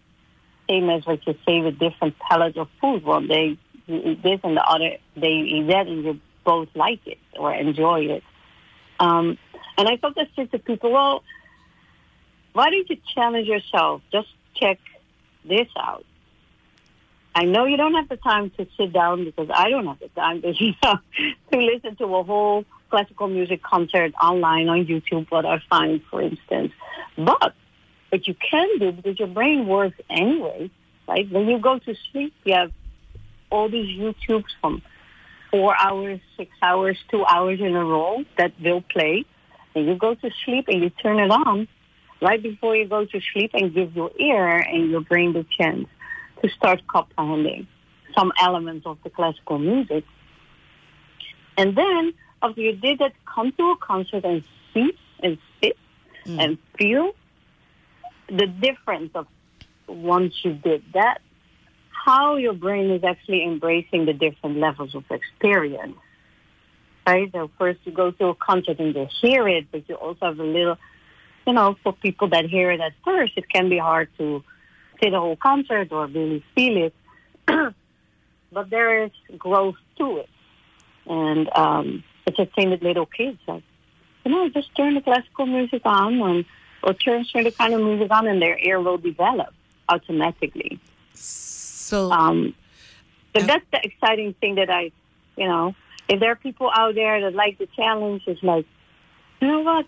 [0.69, 3.03] Same as what you say with different palettes of food.
[3.03, 3.59] One day
[3.89, 7.19] you eat this and the other day you eat that and you both like it
[7.37, 8.23] or enjoy it.
[9.01, 9.37] Um,
[9.77, 11.25] and I thought just the people, well,
[12.53, 14.03] why don't you challenge yourself?
[14.13, 14.79] Just check
[15.45, 16.05] this out.
[17.35, 20.09] I know you don't have the time to sit down because I don't have the
[20.09, 20.97] time to, you know,
[21.53, 26.21] to listen to a whole classical music concert online on YouTube, what I find, for
[26.21, 26.73] instance.
[27.17, 27.55] But
[28.09, 30.71] what you can do, because your brain works anyway,
[31.07, 31.31] right?
[31.31, 32.73] When you go to sleep, you have
[33.51, 34.83] all these YouTubes from
[35.53, 39.25] four hours, six hours, two hours in a row that will play.
[39.75, 41.69] And you go to sleep and you turn it on
[42.21, 45.87] right before you go to sleep and give your ear and your brain the chance
[46.43, 47.67] to start comprehending
[48.17, 50.05] some elements of the classical music.
[51.57, 55.77] And then after you did that, come to a concert and see and sit
[56.25, 56.39] mm.
[56.41, 57.13] and feel
[58.29, 59.27] the difference of
[59.87, 61.21] once you did that,
[61.91, 65.97] how your brain is actually embracing the different levels of experience.
[67.07, 67.31] Right?
[67.33, 70.39] So first you go to a concert and you hear it, but you also have
[70.39, 70.79] a little,
[71.47, 74.45] you know, for people that hear it at first, it can be hard to
[75.09, 76.95] the whole concert or really feel it.
[78.53, 80.29] but there is growth to it.
[81.07, 83.39] And um, it's the same with little kids.
[83.47, 83.63] Like,
[84.25, 86.45] you know, just turn the classical music on and,
[86.83, 89.55] or turn certain kind of music on and their ear will develop
[89.89, 90.79] automatically.
[91.15, 92.55] So, um,
[93.35, 94.93] uh, that's the exciting thing that I,
[95.37, 95.75] you know,
[96.09, 98.67] if there are people out there that like the challenge, it's like,
[99.41, 99.87] you know what?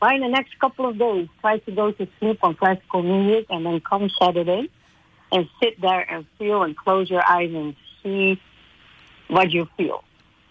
[0.00, 3.66] By the next couple of days, try to go to sleep on classical music and
[3.66, 4.70] then come Saturday
[5.30, 8.40] and sit there and feel and close your eyes and see
[9.28, 10.02] what you feel.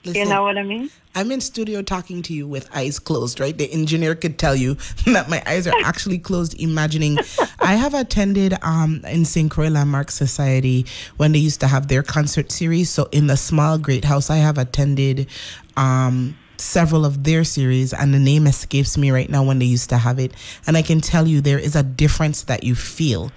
[0.06, 0.90] Listen, you know what I mean?
[1.14, 3.58] I'm in studio talking to you with eyes closed, right?
[3.58, 4.76] The engineer could tell you
[5.08, 7.18] that my eyes are actually closed, imagining.
[7.60, 9.52] I have attended um, in St.
[9.52, 10.86] Croix Landmark Society
[11.18, 12.90] when they used to have their concert series.
[12.90, 15.28] So in the small great house, I have attended
[15.76, 19.90] um, several of their series, and the name escapes me right now when they used
[19.90, 20.34] to have it.
[20.68, 23.32] And I can tell you there is a difference that you feel.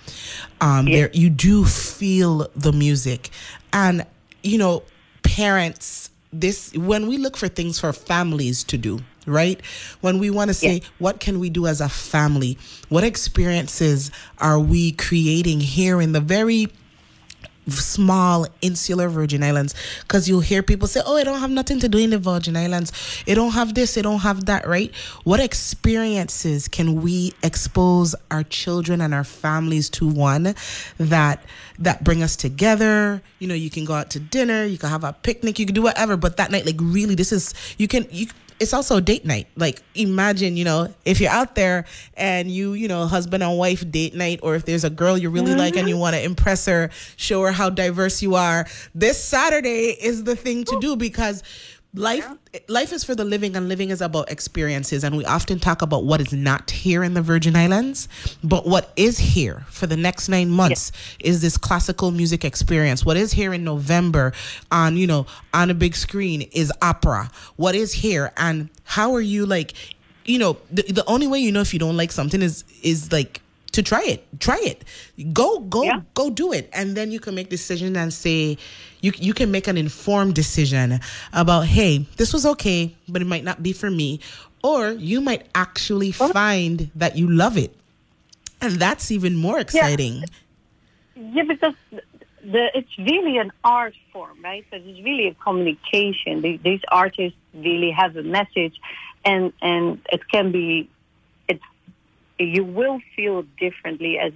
[0.60, 3.30] Um, There, you do feel the music,
[3.72, 4.06] and
[4.42, 4.82] you know,
[5.22, 9.60] parents this when we look for things for families to do right?
[10.00, 12.58] When we want to say what can we do as a family?
[12.88, 16.72] What experiences are we creating here in the very
[17.68, 21.88] small insular Virgin Islands because you'll hear people say, Oh, I don't have nothing to
[21.88, 22.92] do in the Virgin Islands.
[23.26, 24.94] It don't have this, it don't have that, right?
[25.24, 30.54] What experiences can we expose our children and our families to one
[30.98, 31.44] that
[31.78, 33.22] that bring us together?
[33.38, 35.74] You know, you can go out to dinner, you can have a picnic, you can
[35.74, 38.26] do whatever, but that night, like really, this is you can you
[38.62, 39.48] it's also date night.
[39.56, 41.84] Like imagine, you know, if you're out there
[42.16, 45.30] and you, you know, husband and wife date night, or if there's a girl you
[45.30, 46.00] really like and you mm-hmm.
[46.00, 48.66] want to impress her, show her how diverse you are.
[48.94, 51.42] This Saturday is the thing to do because
[51.94, 52.26] life
[52.68, 55.04] life is for the living and living is about experiences.
[55.04, 58.08] And we often talk about what is not here in the virgin islands
[58.42, 60.90] but what is here for the next nine months
[61.20, 63.04] is this classical music experience.
[63.04, 64.32] What is here in november
[64.70, 67.30] on you know on a big screen is opera.
[67.56, 68.32] What is here?
[68.36, 69.74] And how are you like
[70.24, 73.12] you know the, the only way you know if you don't like something is is
[73.12, 73.41] like
[73.72, 74.24] to try it.
[74.40, 74.84] Try it.
[75.32, 76.68] Go go go do it.
[76.72, 78.58] And then you can make decision and say
[79.00, 81.00] you you can make an informed decision
[81.32, 84.20] about hey this was okay but it might not be for me.
[84.62, 87.74] Or you might actually find that you love it.
[88.60, 90.22] And that's even more exciting.
[91.16, 91.74] Yeah, because
[92.44, 94.64] the it's really an art form, right?
[94.70, 96.42] So it's really a communication.
[96.42, 98.76] The- These artists really have a message,
[99.24, 100.88] and and it can be,
[102.44, 104.32] you will feel differently as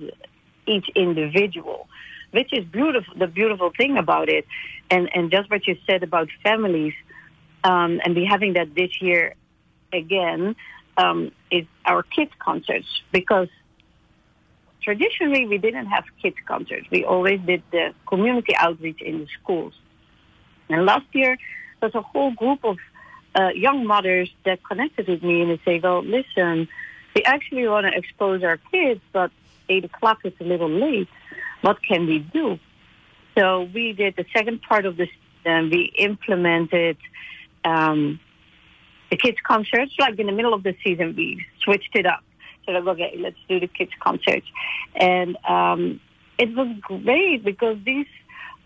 [0.67, 1.89] each individual,
[2.31, 3.15] which is beautiful.
[3.17, 4.47] The beautiful thing about it,
[4.91, 6.95] and and just what you said about families,
[7.65, 9.35] um, and we having that this year
[9.93, 10.57] again,
[10.97, 13.49] um, is our kids concerts because
[14.83, 16.87] traditionally we didn't have kids concerts.
[16.91, 19.75] We always did the community outreach in the schools.
[20.69, 21.37] And last year,
[21.81, 22.77] there's a whole group of
[23.35, 26.69] uh, young mothers that connected with me and they say, well, listen,
[27.17, 29.31] we actually want to expose our kids, but
[29.71, 31.09] 8 o'clock is a little late.
[31.62, 32.59] What can we do?
[33.39, 35.09] So we did the second part of this,
[35.47, 36.99] and we implemented
[37.64, 38.21] um,
[39.11, 39.93] the kids concerts.
[39.99, 42.23] Like in the middle of the season, we switched it up.
[42.67, 44.47] So like, okay, let's do the kids concerts,
[44.95, 46.01] and um,
[46.37, 48.07] it was great because these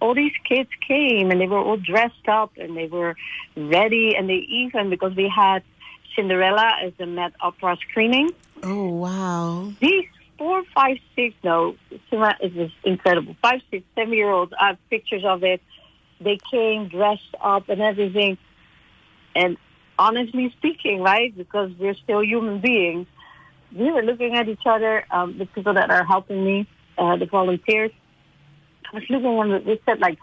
[0.00, 3.14] all these kids came and they were all dressed up and they were
[3.56, 5.62] ready, and they even because we had
[6.16, 8.30] Cinderella as the Met Opera screening.
[8.62, 9.72] Oh wow!
[9.80, 10.06] These
[10.38, 13.36] four, five, six, no, is just incredible.
[13.42, 14.52] Five, six, seven year olds.
[14.58, 15.60] I have pictures of it.
[16.20, 18.36] They came dressed up and everything,
[19.34, 19.56] and
[19.98, 23.06] honestly speaking, right, because we're still human beings,
[23.76, 26.66] we were looking at each other, um, the people that are helping me,
[26.98, 27.90] uh, the volunteers.
[28.92, 30.18] I was looking at them, we said, like,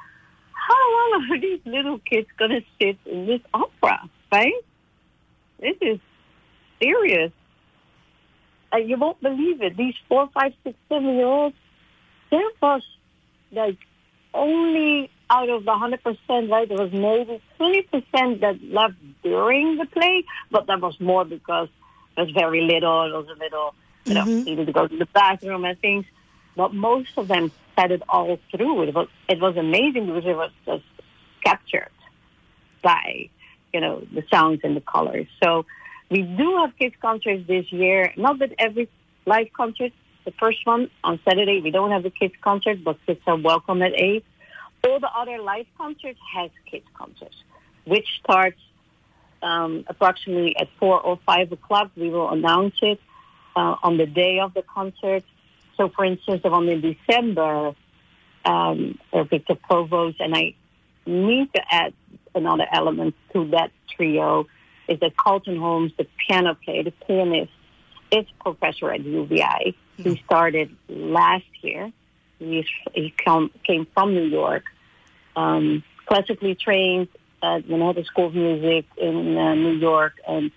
[0.51, 4.53] how long are these little kids going to sit in this opera, right?
[5.59, 5.99] This is
[6.81, 7.31] serious.
[8.73, 9.77] Uh, you won't believe it.
[9.77, 11.55] These four, five, six, seven year olds,
[12.29, 12.81] there was
[13.51, 13.77] like
[14.33, 20.23] only out of the 100%, right, there was maybe 20% that left during the play,
[20.51, 21.67] but that was more because
[22.15, 23.03] there was very little.
[23.03, 23.73] It was a little,
[24.05, 26.05] you know, needed to go to the bathroom and things.
[26.55, 28.83] But most of them said it all through.
[28.83, 30.83] It was, it was amazing because it was just
[31.43, 31.91] captured
[32.81, 33.29] by,
[33.77, 35.27] you know, the sounds and the colors.
[35.43, 35.67] So
[36.09, 38.11] we do have kids concerts this year.
[38.17, 38.89] Not that every
[39.27, 39.91] live concert,
[40.25, 43.83] the first one on Saturday, we don't have the kids concert, but kids are welcome
[43.83, 44.25] at 8.
[44.83, 47.35] All the other live concerts has kids concerts,
[47.85, 48.59] which starts
[49.43, 51.91] um, approximately at 4 or 5 o'clock.
[51.95, 52.99] We will announce it
[53.55, 55.23] uh, on the day of the concert.
[55.77, 57.75] So, for instance, the one in December,
[58.43, 60.55] um, or Victor Provost, and I
[61.05, 61.93] need to add
[62.37, 64.47] another element to that trio,
[64.87, 67.51] is that Carlton Holmes, the piano player, the pianist,
[68.11, 69.75] is professor at UVI.
[69.97, 71.91] He started last year.
[72.39, 74.63] He, he come, came from New York,
[75.35, 77.09] um, classically trained
[77.41, 80.51] at Manhattan School of Music in uh, New York and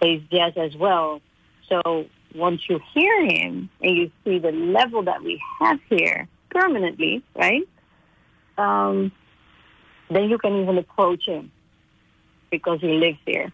[0.00, 1.20] plays jazz as well.
[1.68, 7.22] So once you hear him and you see the level that we have here permanently,
[7.34, 7.68] right?
[8.58, 9.12] Um,
[10.14, 11.50] then you can even approach him
[12.50, 13.52] because he lives there.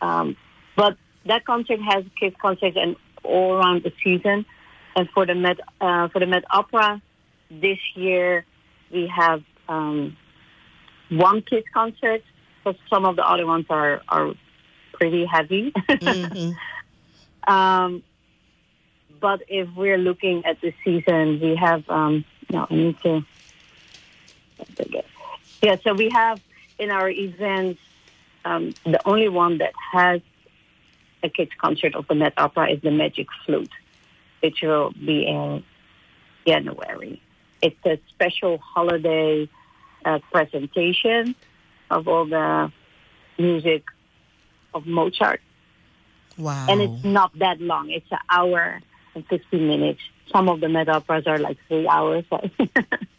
[0.00, 0.36] Um,
[0.76, 0.96] but
[1.26, 4.46] that concert has kids concerts and all around the season.
[4.94, 7.02] And for the Met uh, for the Met Opera
[7.50, 8.44] this year,
[8.90, 10.16] we have um,
[11.10, 12.22] one kids concert.
[12.64, 14.34] Because some of the other ones are are
[14.92, 15.72] pretty heavy.
[15.72, 17.52] mm-hmm.
[17.52, 18.02] um,
[19.20, 22.66] but if we're looking at the season, we have um, no.
[22.70, 23.24] I need to.
[25.62, 26.40] Yeah, so we have
[26.78, 27.80] in our events
[28.44, 30.20] um, the only one that has
[31.22, 33.72] a kids concert of the Met Opera is the Magic Flute,
[34.40, 35.64] which will be in
[36.46, 37.20] January.
[37.60, 39.48] It's a special holiday
[40.04, 41.34] uh, presentation
[41.90, 42.70] of all the
[43.38, 43.84] music
[44.74, 45.40] of Mozart.
[46.38, 46.66] Wow.
[46.68, 47.90] And it's not that long.
[47.90, 48.80] It's an hour
[49.14, 50.00] and 15 minutes.
[50.32, 52.24] Some of the Met Operas are like three hours.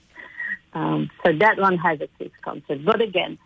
[0.74, 2.84] um, so that one has a kids concert.
[2.86, 3.38] But again,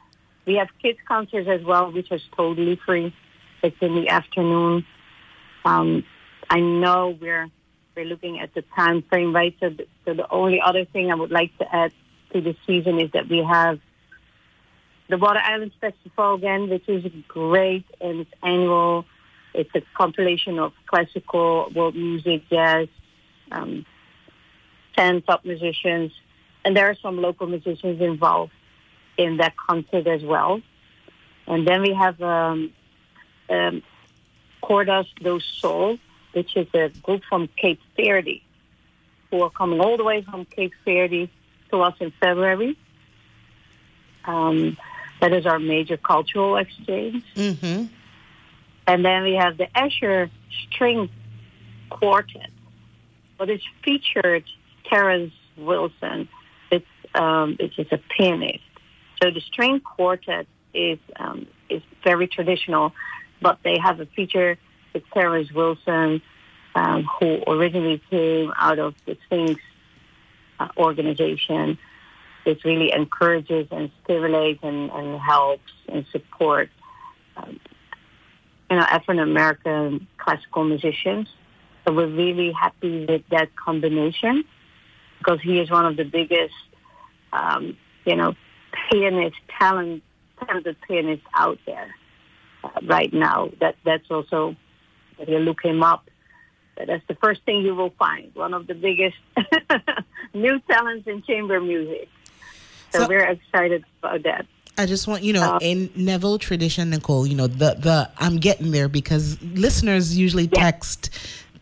[0.45, 3.13] we have kids concerts as well, which is totally free.
[3.63, 4.86] It's in the afternoon.
[5.63, 6.03] Um,
[6.49, 7.49] I know we're
[7.95, 9.55] we're looking at the time frame, right?
[9.59, 11.91] So the, so the only other thing I would like to add
[12.34, 13.80] to the season is that we have
[15.09, 19.05] the Water Islands Festival again, which is great and it's annual.
[19.53, 22.88] It's a compilation of classical, world music, jazz,
[23.51, 23.86] um,
[24.95, 26.13] 10 top musicians,
[26.64, 28.51] and there are some local musicians involved
[29.18, 30.62] in that concert as well.
[31.47, 32.72] And then we have um,
[33.49, 33.84] um,
[34.64, 35.97] Cordas do Sol,
[36.34, 38.43] which is a group from Cape Verde,
[39.30, 41.30] who are coming all the way from Cape Verde
[41.72, 42.78] to us in February.
[44.26, 44.78] Um,
[45.20, 47.24] that is our major cultural exchange.
[47.36, 47.86] Mm-hmm.
[48.88, 50.30] And then we have the Escher
[50.70, 51.09] String
[51.89, 52.49] Quartet,
[53.38, 54.43] but it's featured
[54.86, 56.28] Terence Wilson,
[57.16, 58.59] um, which is a pianist.
[59.22, 62.93] So the string quartet is um, is very traditional,
[63.41, 64.57] but they have a feature
[64.93, 66.22] with Terence Wilson,
[66.76, 69.62] um, who originally came out of the Sphinx
[70.59, 71.78] uh, organization.
[72.45, 76.72] It really encourages and stimulates and, and helps and supports,
[77.38, 77.59] um,
[78.70, 81.28] you know, African American classical musicians.
[81.86, 84.43] So we're really happy with that combination
[85.18, 86.53] because he is one of the biggest,
[87.34, 88.34] um, you know,
[88.90, 90.04] pianist, talent,
[90.40, 91.94] talented pianists out there
[92.64, 93.52] uh, right now.
[93.60, 94.56] That that's also
[95.20, 96.08] if you look him up.
[96.78, 98.34] That's the first thing you will find.
[98.34, 99.18] One of the biggest
[100.34, 102.10] new talents in chamber music.
[102.92, 104.48] So, so we're excited about that.
[104.78, 108.38] I just want you know, um, in Neville tradition, Nicole, you know, the the I'm
[108.38, 111.12] getting there because listeners usually text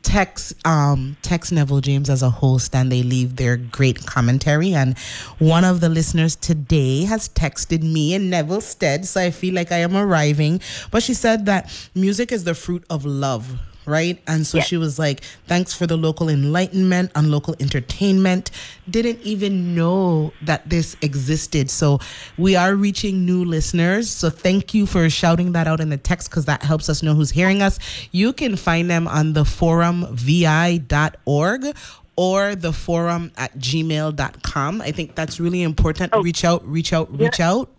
[0.02, 4.74] text um, text Neville James as a host and they leave their great commentary.
[4.74, 4.98] And
[5.40, 9.72] one of the listeners today has texted me in Neville's stead, so I feel like
[9.72, 10.62] I am arriving.
[10.92, 13.60] But she said that music is the fruit of love
[13.90, 14.22] right?
[14.28, 14.68] And so yes.
[14.68, 18.52] she was like, thanks for the local enlightenment and local entertainment.
[18.90, 21.70] Didn't even know that this existed.
[21.70, 22.00] So
[22.38, 24.10] we are reaching new listeners.
[24.10, 27.16] So thank you for shouting that out in the text because that helps us know
[27.16, 27.80] who's hearing us.
[28.12, 30.16] You can find them on the forumvi.org
[32.16, 34.82] or the forum at gmail.com.
[34.82, 36.12] I think that's really important.
[36.14, 36.22] Oh.
[36.22, 37.50] Reach out, reach out, reach yeah.
[37.50, 37.70] out.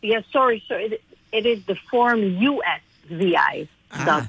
[0.00, 0.62] Yeah, sorry.
[0.68, 1.02] So it,
[1.32, 3.68] it is the forum usvi.org.
[3.92, 4.28] Ah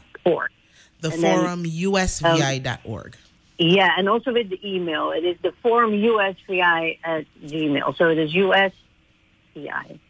[1.02, 3.16] the and forum then, usvi.org.
[3.16, 3.22] Um,
[3.58, 5.12] yeah, and also with the email.
[5.12, 7.98] It is the forum usvi at gmail.
[7.98, 8.72] So it is usvi,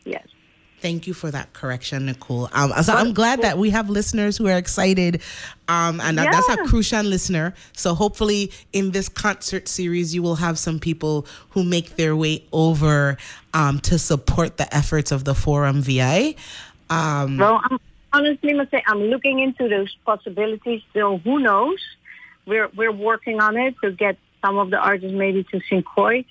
[0.06, 0.28] yes.
[0.82, 2.48] Thank you for that correction, Nicole.
[2.54, 5.22] Um, so I'm glad that we have listeners who are excited,
[5.68, 6.32] um, and yeah.
[6.32, 7.54] that's a crucial listener.
[7.74, 12.46] So hopefully, in this concert series, you will have some people who make their way
[12.54, 13.18] over
[13.54, 16.36] um, to support the efforts of the Forum VI.
[16.90, 17.80] Um, well, I'm,
[18.12, 20.82] honestly must say I'm looking into those possibilities.
[20.94, 21.80] So who knows?
[22.46, 25.86] We're we're working on it to get some of the artists maybe to St.
[25.86, 26.26] Croix.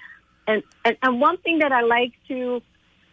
[0.46, 2.62] And, and and one thing that I like to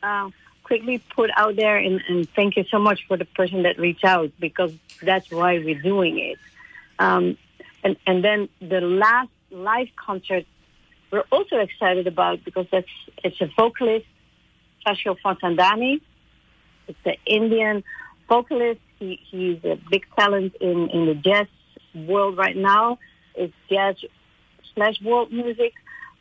[0.01, 0.29] uh,
[0.63, 4.05] quickly put out there, and, and thank you so much for the person that reached
[4.05, 6.39] out because that's why we're doing it.
[6.97, 7.37] Um,
[7.83, 10.45] and and then the last live concert
[11.11, 12.89] we're also excited about because that's
[13.23, 14.05] it's a vocalist,
[14.85, 16.01] Sachal Vasandani.
[16.87, 17.83] It's an Indian
[18.27, 18.79] vocalist.
[18.99, 21.47] He, he's a big talent in, in the jazz
[21.93, 22.99] world right now.
[23.35, 23.95] It's jazz
[24.73, 25.73] slash world music.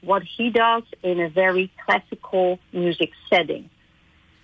[0.03, 3.71] What he does in a very classical music setting.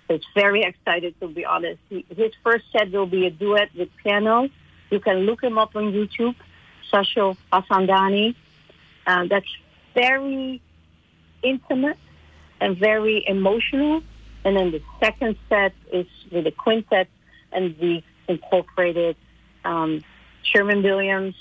[0.08, 1.78] So it's very excited to be honest.
[1.88, 4.48] He, his first set will be a duet with piano.
[4.90, 6.34] You can look him up on YouTube,
[6.92, 8.34] Sachal Vasandani.
[9.06, 9.46] Uh, that's
[9.94, 10.62] very
[11.42, 11.98] intimate
[12.60, 14.02] and very emotional
[14.44, 17.08] And then the second set is with a quintet,
[17.52, 19.16] and we incorporated
[19.64, 20.02] um,
[20.42, 21.34] Sherman Williams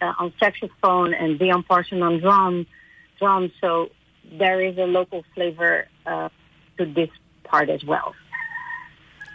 [0.00, 2.66] uh, on saxophone and Dion Parson on drum.
[3.18, 3.52] Drum.
[3.60, 3.90] So
[4.38, 6.28] there is a local flavor uh,
[6.78, 7.10] to this
[7.44, 8.14] part as well.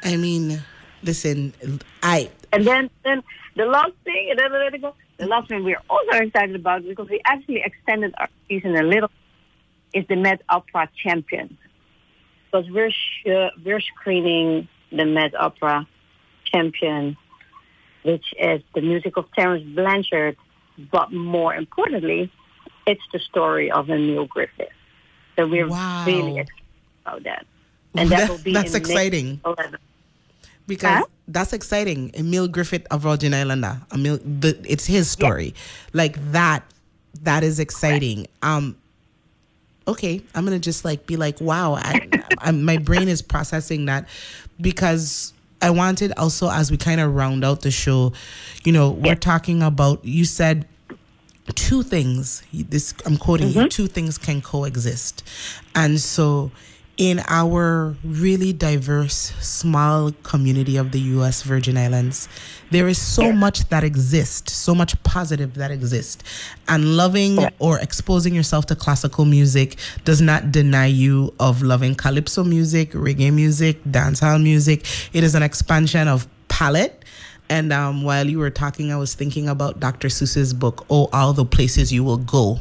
[0.03, 0.61] I mean,
[1.03, 1.53] listen,
[2.03, 3.23] I and then then
[3.55, 4.93] the last thing, and then let it go.
[5.17, 9.09] The last thing we're also excited about because we actually extended our season a little
[9.93, 11.57] is the Met Opera Champion
[12.45, 13.25] because we're sh-
[13.65, 15.87] we're screening the Met Opera
[16.51, 17.17] Champion,
[18.03, 20.35] which is the music of Terence Blanchard,
[20.91, 22.31] but more importantly,
[22.85, 24.69] it's the story of Emil Griffith.
[25.35, 26.05] So we're Wow.
[26.05, 26.63] really excited
[27.05, 27.45] about that,
[27.95, 29.41] and that will be that's in exciting
[30.67, 31.05] because Huh?
[31.27, 32.11] that's exciting.
[32.15, 33.81] Emil Griffith of Virgin Islander.
[33.93, 35.53] Emil, the, it's his story.
[35.93, 36.63] Like that.
[37.23, 38.27] That is exciting.
[38.41, 38.77] Um.
[39.87, 41.75] Okay, I'm gonna just like be like, wow.
[41.75, 41.97] I,
[42.39, 44.07] I, my brain is processing that
[44.59, 48.13] because I wanted also as we kind of round out the show,
[48.63, 50.03] you know, we're talking about.
[50.05, 50.67] You said
[51.55, 53.67] two things this i'm quoting you mm-hmm.
[53.69, 55.23] two things can coexist
[55.75, 56.51] and so
[56.97, 62.27] in our really diverse small community of the us virgin islands
[62.69, 66.23] there is so much that exists so much positive that exists.
[66.67, 72.43] And loving or exposing yourself to classical music does not deny you of loving calypso
[72.43, 74.85] music reggae music dancehall music.
[75.13, 77.05] It is an expansion of palette
[77.49, 80.09] and um, while you were talking, I was thinking about Dr.
[80.09, 82.59] Seuss's book, "Oh, All the Places You Will Go."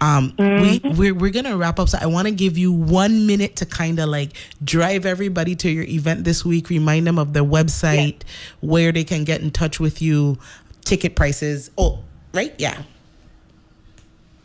[0.00, 3.56] Um, We we're, we're gonna wrap up, so I want to give you one minute
[3.56, 6.68] to kind of like drive everybody to your event this week.
[6.68, 8.22] Remind them of their website,
[8.60, 10.38] where they can get in touch with you,
[10.84, 11.70] ticket prices.
[11.78, 12.00] Oh,
[12.34, 12.82] right, yeah.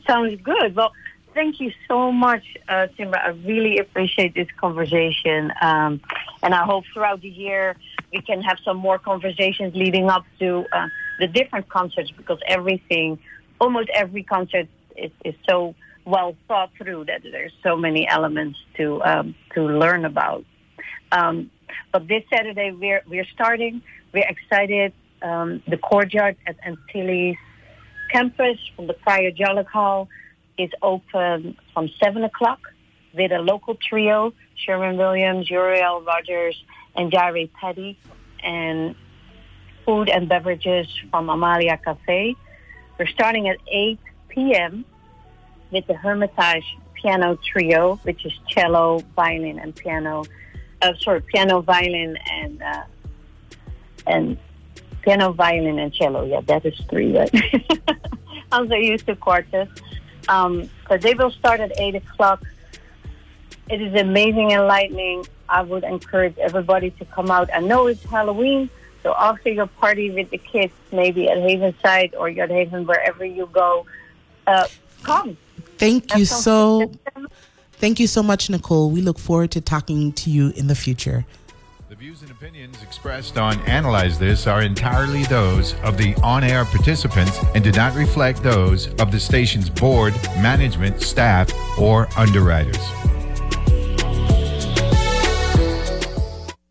[0.07, 0.75] Sounds good.
[0.75, 0.91] Well,
[1.33, 3.17] thank you so much, uh, Timber.
[3.17, 5.51] I really appreciate this conversation.
[5.61, 6.01] Um,
[6.41, 7.75] and I hope throughout the year
[8.13, 10.87] we can have some more conversations leading up to uh,
[11.19, 13.19] the different concerts because everything,
[13.59, 19.01] almost every concert is, is so well thought through that there's so many elements to
[19.03, 20.45] um, to learn about.
[21.11, 21.49] Um,
[21.91, 23.81] but this Saturday we're we're starting.
[24.13, 24.93] We're excited.
[25.21, 27.37] Um, the courtyard at Antilles
[28.11, 28.95] campus from the
[29.39, 30.07] Jollic Hall
[30.57, 32.59] is open from 7 o'clock
[33.13, 36.61] with a local trio, Sherman Williams, Uriel Rogers,
[36.95, 37.97] and Jare Petty,
[38.43, 38.95] and
[39.85, 42.35] food and beverages from Amalia Cafe.
[42.97, 44.85] We're starting at 8 p.m.
[45.71, 50.23] with the Hermitage Piano Trio, which is cello, violin, and piano.
[50.81, 52.83] Uh, sorry, piano, violin, and uh,
[54.07, 54.37] and
[55.01, 56.25] piano, violin, and cello.
[56.25, 57.33] Yeah, that is three, right?
[58.51, 59.81] I'm so used to quartets.
[60.27, 62.43] Um, so they will start at 8 o'clock.
[63.69, 65.25] It is amazing and enlightening.
[65.53, 67.47] I would encourage everybody to come out.
[67.53, 68.71] I know it's Halloween,
[69.03, 73.47] so after your party with the kids, maybe at Havensight or Yacht Haven, wherever you
[73.53, 73.85] go,
[74.47, 74.67] uh,
[75.03, 75.37] come.
[75.77, 76.91] Thank Have you so.
[77.73, 78.89] Thank you so much, Nicole.
[78.89, 81.23] We look forward to talking to you in the future.
[81.89, 86.65] The views and opinions expressed on Analyze This are entirely those of the on air
[86.65, 92.83] participants and do not reflect those of the station's board, management, staff, or underwriters.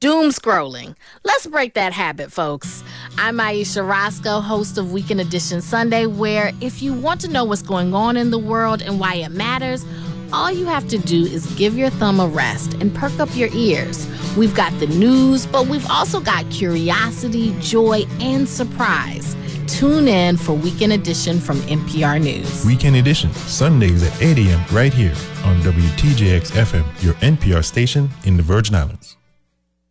[0.03, 0.97] Doom scrolling.
[1.23, 2.83] Let's break that habit, folks.
[3.19, 7.63] I'm Ayesha Rascoe, host of Weekend Edition Sunday, where if you want to know what's
[7.63, 9.85] going on in the world and why it matters,
[10.33, 13.49] all you have to do is give your thumb a rest and perk up your
[13.53, 14.09] ears.
[14.37, 19.37] We've got the news, but we've also got curiosity, joy, and surprise.
[19.69, 22.67] Tune in for Weekend Edition from NPR News.
[22.67, 24.65] Weekend Edition, Sundays at 8 a.m.
[24.73, 29.12] right here on WTJX FM, your NPR station in the Virgin Islands.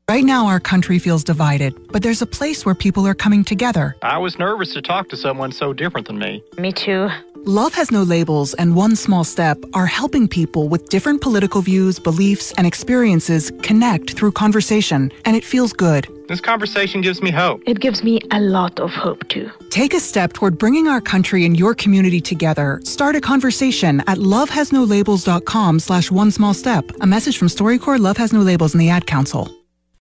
[0.10, 3.96] Right now, our country feels divided, but there's a place where people are coming together.
[4.02, 6.44] I was nervous to talk to someone so different than me.
[6.58, 7.10] Me too.
[7.46, 11.98] Love Has No Labels and One Small Step are helping people with different political views,
[11.98, 16.08] beliefs, and experiences connect through conversation, and it feels good.
[16.28, 17.62] This conversation gives me hope.
[17.66, 19.50] It gives me a lot of hope too.
[19.70, 22.82] Take a step toward bringing our country and your community together.
[22.84, 26.92] Start a conversation at lovehasnolabels.com slash one small step.
[27.00, 29.50] A message from StoryCorps, Love Has No Labels, and the Ad Council.